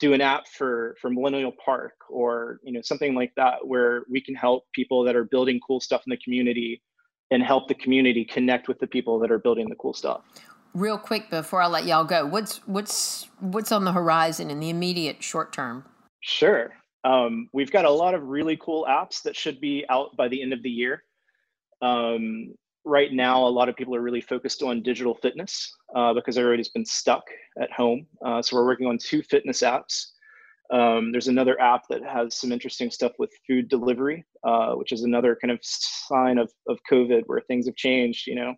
do 0.00 0.12
an 0.12 0.20
app 0.20 0.48
for 0.48 0.96
for 1.00 1.10
Millennial 1.10 1.52
Park 1.64 1.94
or 2.10 2.58
you 2.62 2.72
know 2.72 2.80
something 2.82 3.14
like 3.14 3.32
that 3.36 3.66
where 3.66 4.02
we 4.10 4.20
can 4.20 4.34
help 4.34 4.64
people 4.74 5.04
that 5.04 5.16
are 5.16 5.24
building 5.24 5.60
cool 5.66 5.80
stuff 5.80 6.02
in 6.06 6.10
the 6.10 6.16
community 6.18 6.82
and 7.30 7.42
help 7.42 7.68
the 7.68 7.74
community 7.74 8.24
connect 8.24 8.66
with 8.66 8.78
the 8.80 8.86
people 8.86 9.18
that 9.20 9.30
are 9.30 9.38
building 9.38 9.68
the 9.68 9.76
cool 9.76 9.94
stuff. 9.94 10.22
Real 10.74 10.98
quick 10.98 11.30
before 11.30 11.62
I 11.62 11.66
let 11.66 11.84
y'all 11.84 12.04
go, 12.04 12.26
what's 12.26 12.58
what's 12.66 13.28
what's 13.40 13.72
on 13.72 13.84
the 13.84 13.92
horizon 13.92 14.50
in 14.50 14.60
the 14.60 14.70
immediate 14.70 15.22
short 15.22 15.52
term? 15.52 15.84
Sure. 16.20 16.72
Um, 17.04 17.48
we've 17.52 17.72
got 17.72 17.84
a 17.84 17.90
lot 17.90 18.14
of 18.14 18.22
really 18.22 18.56
cool 18.60 18.86
apps 18.88 19.22
that 19.22 19.34
should 19.34 19.60
be 19.60 19.84
out 19.88 20.16
by 20.16 20.28
the 20.28 20.40
end 20.40 20.52
of 20.52 20.62
the 20.62 20.70
year. 20.70 21.02
Um, 21.82 22.54
right 22.84 23.12
now, 23.12 23.46
a 23.46 23.48
lot 23.48 23.68
of 23.68 23.76
people 23.76 23.96
are 23.96 24.02
really 24.02 24.20
focused 24.20 24.62
on 24.62 24.82
digital 24.82 25.14
fitness 25.14 25.74
uh, 25.96 26.12
because 26.12 26.36
everybody's 26.36 26.68
been 26.68 26.84
stuck 26.84 27.24
at 27.60 27.72
home. 27.72 28.06
Uh, 28.24 28.42
so 28.42 28.56
we're 28.56 28.66
working 28.66 28.86
on 28.86 28.98
two 28.98 29.22
fitness 29.22 29.62
apps. 29.62 30.06
Um, 30.72 31.10
there's 31.10 31.28
another 31.28 31.60
app 31.60 31.82
that 31.88 32.04
has 32.04 32.36
some 32.36 32.52
interesting 32.52 32.90
stuff 32.90 33.12
with 33.18 33.30
food 33.46 33.68
delivery, 33.68 34.24
uh, 34.44 34.72
which 34.74 34.92
is 34.92 35.02
another 35.02 35.36
kind 35.40 35.50
of 35.50 35.58
sign 35.62 36.38
of, 36.38 36.52
of 36.68 36.78
COVID 36.90 37.22
where 37.26 37.40
things 37.40 37.66
have 37.66 37.74
changed. 37.74 38.26
You 38.26 38.36
know, 38.36 38.54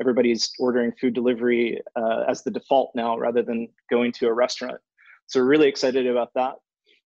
everybody's 0.00 0.50
ordering 0.58 0.92
food 1.00 1.14
delivery 1.14 1.80
uh, 1.96 2.24
as 2.28 2.42
the 2.42 2.50
default 2.50 2.90
now 2.94 3.18
rather 3.18 3.42
than 3.42 3.68
going 3.90 4.12
to 4.12 4.26
a 4.26 4.32
restaurant. 4.32 4.78
So 5.26 5.40
we're 5.40 5.46
really 5.46 5.68
excited 5.68 6.06
about 6.06 6.30
that. 6.34 6.54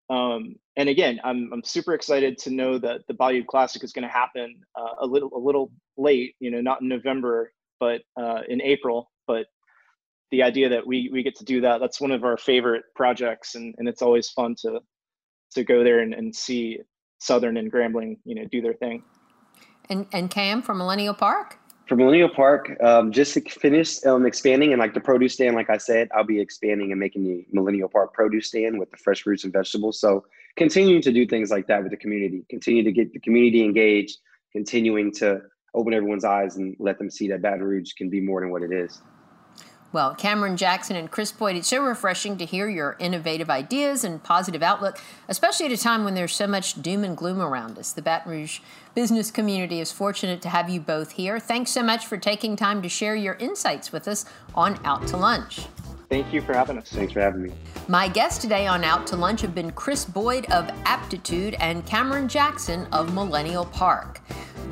Um, 0.10 0.56
and 0.76 0.90
again, 0.90 1.20
I'm 1.24 1.52
I'm 1.54 1.64
super 1.64 1.94
excited 1.94 2.38
to 2.40 2.50
know 2.50 2.80
that 2.80 3.02
the 3.08 3.14
Bayou 3.14 3.44
Classic 3.44 3.84
is 3.84 3.92
going 3.92 4.08
to 4.08 4.14
happen 4.14 4.62
uh, 4.76 4.94
a 5.02 5.06
little 5.06 5.30
a 5.36 5.38
little 5.38 5.72
late, 5.98 6.36
you 6.40 6.50
know, 6.50 6.62
not 6.62 6.82
in 6.82 6.88
November, 6.88 7.54
but 7.80 8.02
uh, 8.20 8.42
in 8.48 8.62
April. 8.62 9.12
But 9.28 9.46
the 10.32 10.42
idea 10.42 10.70
that 10.70 10.88
we 10.88 11.10
we 11.14 11.22
get 11.22 11.36
to 11.38 11.44
do 11.44 11.62
that 11.62 11.80
that's 11.80 12.02
one 12.02 12.12
of 12.12 12.24
our 12.24 12.38
favorite 12.38 12.86
projects, 12.96 13.54
and 13.54 13.76
and 13.78 13.88
it's 13.88 14.02
always 14.02 14.30
fun 14.30 14.56
to 14.62 14.80
to 15.52 15.64
go 15.64 15.84
there 15.84 16.00
and, 16.00 16.14
and 16.14 16.36
see 16.36 16.80
Southern 17.20 17.58
and 17.58 17.72
Grambling, 17.72 18.18
you 18.24 18.34
know, 18.34 18.46
do 18.46 18.62
their 18.62 18.74
thing. 18.74 19.04
And 19.90 20.08
and 20.12 20.32
Cam 20.32 20.64
from 20.64 20.80
Millennial 20.80 21.14
Park 21.14 21.59
for 21.90 21.96
Millennial 21.96 22.30
Park, 22.30 22.78
um, 22.84 23.12
just 23.12 23.34
to 23.34 23.42
finish 23.42 24.06
um, 24.06 24.28
expanding 24.28 24.72
and 24.72 24.80
like 24.80 24.94
the 24.94 25.00
produce 25.00 25.34
stand, 25.34 25.56
like 25.56 25.72
I 25.72 25.78
said, 25.78 26.08
I'll 26.16 26.24
be 26.24 26.40
expanding 26.40 26.92
and 26.92 27.00
making 27.00 27.24
the 27.24 27.46
Millennial 27.52 27.90
Park 27.90 28.14
produce 28.14 28.48
stand 28.48 28.78
with 28.78 28.92
the 28.92 28.98
fresh 28.98 29.24
fruits 29.24 29.44
and 29.44 29.52
vegetables. 29.52 30.00
So 30.00 30.24
continuing 30.56 31.02
to 31.02 31.12
do 31.12 31.26
things 31.26 31.50
like 31.50 31.66
that 31.66 31.82
with 31.82 31.92
the 31.92 31.98
community, 31.98 32.46
continue 32.48 32.84
to 32.84 32.92
get 32.92 33.12
the 33.12 33.20
community 33.20 33.64
engaged, 33.64 34.20
continuing 34.54 35.12
to 35.14 35.42
open 35.74 35.94
everyone's 35.94 36.24
eyes 36.24 36.58
and 36.58 36.76
let 36.80 37.00
them 37.00 37.10
see 37.10 37.28
that 37.30 37.42
Baton 37.42 37.64
Rouge 37.64 37.94
can 37.94 38.08
be 38.08 38.22
more 38.22 38.40
than 38.40 38.52
what 38.52 38.62
it 38.62 38.72
is. 38.72 39.02
Well, 39.92 40.14
Cameron 40.14 40.56
Jackson 40.56 40.96
and 40.96 41.10
Chris 41.10 41.32
Boyd, 41.32 41.56
it's 41.56 41.68
so 41.68 41.82
refreshing 41.82 42.38
to 42.38 42.46
hear 42.46 42.70
your 42.70 42.96
innovative 43.00 43.50
ideas 43.50 44.04
and 44.04 44.22
positive 44.22 44.62
outlook, 44.62 45.02
especially 45.28 45.66
at 45.66 45.72
a 45.72 45.78
time 45.78 46.04
when 46.04 46.14
there's 46.14 46.36
so 46.36 46.46
much 46.46 46.80
doom 46.80 47.04
and 47.04 47.18
gloom 47.18 47.42
around 47.42 47.78
us. 47.80 47.92
The 47.92 48.04
Baton 48.04 48.32
Rouge 48.32 48.60
business 48.94 49.32
community 49.32 49.80
is 49.80 49.92
fortunate 49.92 50.44
to 50.44 50.50
have 50.50 50.70
you 50.70 50.80
both 50.80 51.14
here. 51.14 51.40
Thanks 51.40 51.72
so 51.72 51.82
much 51.82 52.06
for 52.06 52.18
taking 52.18 52.56
time 52.56 52.84
to 52.84 52.90
share 52.90 53.16
your 53.16 53.34
insights 53.36 53.92
with 53.92 54.08
us 54.08 54.26
on 54.54 54.80
Out 54.86 55.08
to 55.08 55.18
Lunch. 55.18 55.62
Thank 56.10 56.34
you 56.34 56.42
for 56.42 56.54
having 56.54 56.78
us. 56.78 56.90
Thanks 56.90 57.14
for 57.14 57.22
having 57.22 57.44
me. 57.44 57.52
My 57.88 58.08
guests 58.08 58.42
today 58.42 58.66
on 58.66 58.84
Out 58.84 59.06
to 59.08 59.16
Lunch 59.16 59.42
have 59.42 59.54
been 59.54 59.72
Chris 59.72 60.06
Boyd 60.06 60.46
of 60.52 60.68
Aptitude 60.86 61.56
and 61.60 61.86
Cameron 61.86 62.28
Jackson 62.28 62.88
of 62.92 63.14
Millennial 63.14 63.66
Park. 63.66 64.20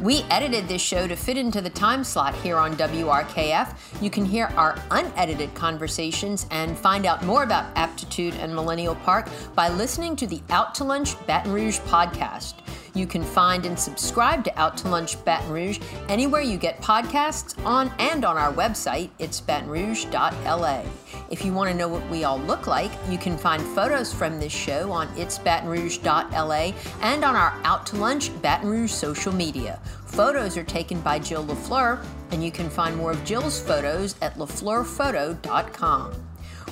We 0.01 0.23
edited 0.29 0.67
this 0.67 0.81
show 0.81 1.07
to 1.07 1.15
fit 1.15 1.37
into 1.37 1.61
the 1.61 1.69
time 1.69 2.03
slot 2.03 2.35
here 2.35 2.57
on 2.57 2.75
WRKF. 2.75 4.01
You 4.01 4.09
can 4.09 4.25
hear 4.25 4.45
our 4.55 4.77
unedited 4.91 5.53
conversations 5.53 6.47
and 6.51 6.77
find 6.77 7.05
out 7.05 7.23
more 7.23 7.43
about 7.43 7.75
Aptitude 7.75 8.35
and 8.35 8.53
Millennial 8.53 8.95
Park 8.95 9.29
by 9.55 9.69
listening 9.69 10.15
to 10.17 10.27
the 10.27 10.41
Out 10.49 10.75
to 10.75 10.83
Lunch 10.83 11.15
Baton 11.25 11.51
Rouge 11.51 11.79
podcast. 11.79 12.55
You 12.97 13.05
can 13.05 13.21
find 13.21 13.67
and 13.67 13.77
subscribe 13.77 14.43
to 14.45 14.59
Out 14.59 14.75
to 14.77 14.87
Lunch 14.87 15.23
Baton 15.23 15.51
Rouge 15.51 15.79
anywhere 16.09 16.41
you 16.41 16.57
get 16.57 16.81
podcasts 16.81 17.63
on 17.63 17.93
and 17.99 18.25
on 18.25 18.37
our 18.37 18.51
website, 18.51 19.11
it's 19.19 19.39
batonrouge.la. 19.39 20.81
If 21.29 21.45
you 21.45 21.53
want 21.53 21.69
to 21.69 21.77
know 21.77 21.87
what 21.87 22.09
we 22.09 22.23
all 22.23 22.39
look 22.39 22.65
like, 22.65 22.89
you 23.07 23.19
can 23.19 23.37
find 23.37 23.61
photos 23.61 24.11
from 24.11 24.39
this 24.39 24.51
show 24.51 24.91
on 24.91 25.07
itsbatonrouge.la 25.09 26.73
and 27.01 27.23
on 27.23 27.35
our 27.35 27.53
Out 27.63 27.85
to 27.87 27.97
Lunch 27.97 28.31
Baton 28.41 28.67
Rouge 28.67 28.91
social 28.91 29.31
media. 29.31 29.79
Photos 30.07 30.57
are 30.57 30.63
taken 30.63 30.99
by 31.01 31.19
Jill 31.19 31.45
LaFleur, 31.45 32.03
and 32.31 32.43
you 32.43 32.51
can 32.51 32.67
find 32.67 32.97
more 32.97 33.11
of 33.11 33.23
Jill's 33.23 33.59
photos 33.59 34.15
at 34.23 34.35
lafleurphoto.com. 34.39 36.26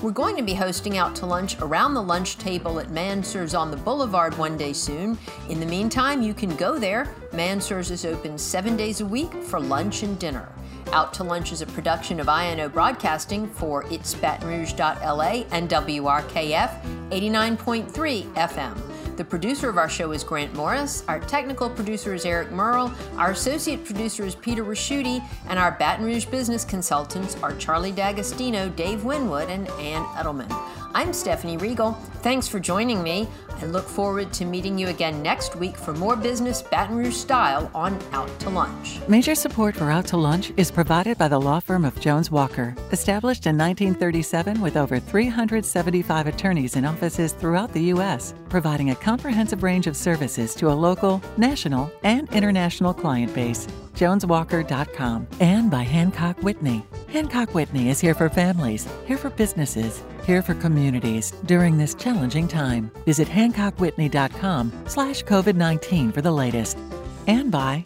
We're 0.05 0.11
going 0.11 0.35
to 0.35 0.43
be 0.43 0.53
hosting 0.53 0.99
out 0.99 1.15
to 1.15 1.25
lunch 1.25 1.59
around 1.61 1.95
the 1.95 2.03
lunch 2.03 2.37
table 2.37 2.79
at 2.79 2.91
Mansur's 2.91 3.55
on 3.55 3.71
the 3.71 3.77
Boulevard 3.77 4.37
one 4.37 4.55
day 4.55 4.71
soon. 4.71 5.17
In 5.49 5.59
the 5.59 5.65
meantime, 5.65 6.21
you 6.21 6.31
can 6.31 6.55
go 6.57 6.77
there. 6.77 7.09
Mansur's 7.33 7.89
is 7.89 8.05
open 8.05 8.37
seven 8.37 8.77
days 8.77 9.01
a 9.01 9.05
week 9.05 9.33
for 9.33 9.59
lunch 9.59 10.03
and 10.03 10.19
dinner. 10.19 10.47
Out 10.91 11.11
to 11.15 11.23
Lunch 11.23 11.51
is 11.51 11.63
a 11.63 11.65
production 11.65 12.19
of 12.19 12.29
INO 12.29 12.69
Broadcasting 12.69 13.47
for 13.47 13.83
It's 13.91 14.13
Baton 14.13 14.47
Rouge.la 14.47 15.43
and 15.49 15.67
WRKF 15.67 17.09
89.3 17.09 18.33
FM. 18.35 18.94
The 19.15 19.23
producer 19.23 19.69
of 19.69 19.77
our 19.77 19.87
show 19.87 20.11
is 20.11 20.25
Grant 20.25 20.53
Morris. 20.55 21.05
Our 21.07 21.21
technical 21.21 21.69
producer 21.69 22.13
is 22.13 22.25
Eric 22.25 22.51
Merle. 22.51 22.93
Our 23.15 23.31
associate 23.31 23.85
producer 23.85 24.25
is 24.25 24.35
Peter 24.35 24.61
Ricchiuti. 24.61 25.23
And 25.47 25.57
our 25.57 25.71
Baton 25.71 26.05
Rouge 26.05 26.25
business 26.25 26.65
consultants 26.65 27.37
are 27.41 27.55
Charlie 27.55 27.93
D'Agostino, 27.93 28.67
Dave 28.67 29.05
Winwood, 29.05 29.49
and 29.49 29.69
Ann 29.79 30.03
Edelman. 30.17 30.51
I'm 30.95 31.11
Stephanie 31.11 31.57
Riegel. 31.57 31.91
Thanks 32.23 32.47
for 32.47 32.57
joining 32.57 33.03
me. 33.03 33.27
I 33.49 33.65
look 33.65 33.85
forward 33.85 34.31
to 34.31 34.45
meeting 34.45 34.77
you 34.77 34.87
again 34.87 35.21
next 35.21 35.57
week 35.57 35.75
for 35.75 35.93
more 35.93 36.15
business 36.15 36.61
Baton 36.61 36.95
Rouge 36.95 37.13
style 37.13 37.69
on 37.75 37.99
Out 38.13 38.29
to 38.39 38.49
Lunch. 38.49 39.05
Major 39.09 39.35
support 39.35 39.75
for 39.75 39.91
Out 39.91 40.07
to 40.07 40.17
Lunch 40.17 40.53
is 40.55 40.71
provided 40.71 41.17
by 41.17 41.27
the 41.27 41.37
law 41.37 41.59
firm 41.59 41.83
of 41.83 41.99
Jones 41.99 42.31
Walker, 42.31 42.73
established 42.93 43.45
in 43.45 43.57
1937 43.57 44.61
with 44.61 44.77
over 44.77 44.97
375 44.97 46.27
attorneys 46.27 46.77
in 46.77 46.85
offices 46.85 47.33
throughout 47.33 47.73
the 47.73 47.83
U.S., 47.95 48.33
providing 48.47 48.91
a 48.91 48.95
comprehensive 48.95 49.63
range 49.63 49.87
of 49.87 49.97
services 49.97 50.55
to 50.55 50.71
a 50.71 50.79
local, 50.87 51.21
national, 51.35 51.91
and 52.05 52.31
international 52.33 52.93
client 52.93 53.35
base. 53.35 53.67
JonesWalker.com 53.95 55.27
and 55.39 55.71
by 55.71 55.83
Hancock 55.83 56.41
Whitney. 56.43 56.85
Hancock 57.07 57.53
Whitney 57.53 57.89
is 57.89 57.99
here 57.99 58.13
for 58.13 58.29
families, 58.29 58.87
here 59.05 59.17
for 59.17 59.29
businesses, 59.29 60.03
here 60.25 60.41
for 60.41 60.53
communities 60.55 61.31
during 61.45 61.77
this 61.77 61.95
challenging 61.95 62.47
time. 62.47 62.91
Visit 63.05 63.27
HancockWhitney.com 63.27 64.71
slash 64.87 65.23
COVID-19 65.23 66.13
for 66.13 66.21
the 66.21 66.31
latest. 66.31 66.77
And 67.27 67.51
by 67.51 67.83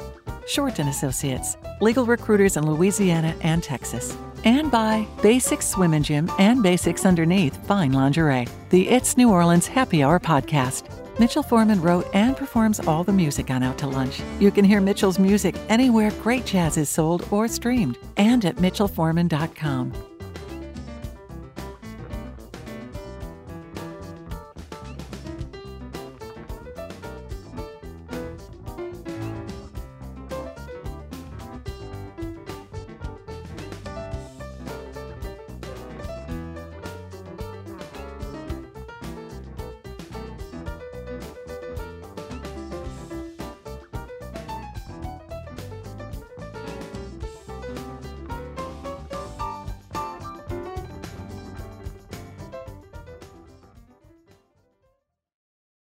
Shorten 0.48 0.88
Associates, 0.88 1.58
legal 1.80 2.06
recruiters 2.06 2.58
in 2.58 2.66
Louisiana 2.66 3.36
and 3.42 3.64
Texas. 3.64 4.18
And 4.46 4.72
by 4.72 5.06
Basics 5.22 5.68
Swim 5.68 5.94
and 5.94 6.04
Gym 6.04 6.32
and 6.40 6.64
Basics 6.64 7.06
Underneath 7.06 7.56
Fine 7.68 7.92
Lingerie, 7.92 8.48
the 8.70 8.88
It's 8.90 9.18
New 9.18 9.30
Orleans 9.30 9.68
Happy 9.68 10.02
Hour 10.02 10.20
podcast. 10.20 10.90
Mitchell 11.20 11.44
Foreman 11.44 11.82
wrote 11.82 12.08
and 12.14 12.38
performs 12.38 12.80
all 12.80 13.04
the 13.04 13.12
music 13.12 13.50
on 13.50 13.62
Out 13.62 13.78
to 13.80 13.88
Lunch. 13.88 14.22
You 14.40 14.52
can 14.52 14.64
hear 14.64 14.80
Mitchell's 14.80 15.20
music 15.20 15.56
anywhere 15.68 16.12
great 16.24 16.46
jazz 16.46 16.78
is 16.78 16.90
sold 16.90 17.28
or 17.30 17.50
streamed 17.50 17.98
and 18.16 18.46
at 18.46 18.56
mitchellforeman.com. 18.56 20.09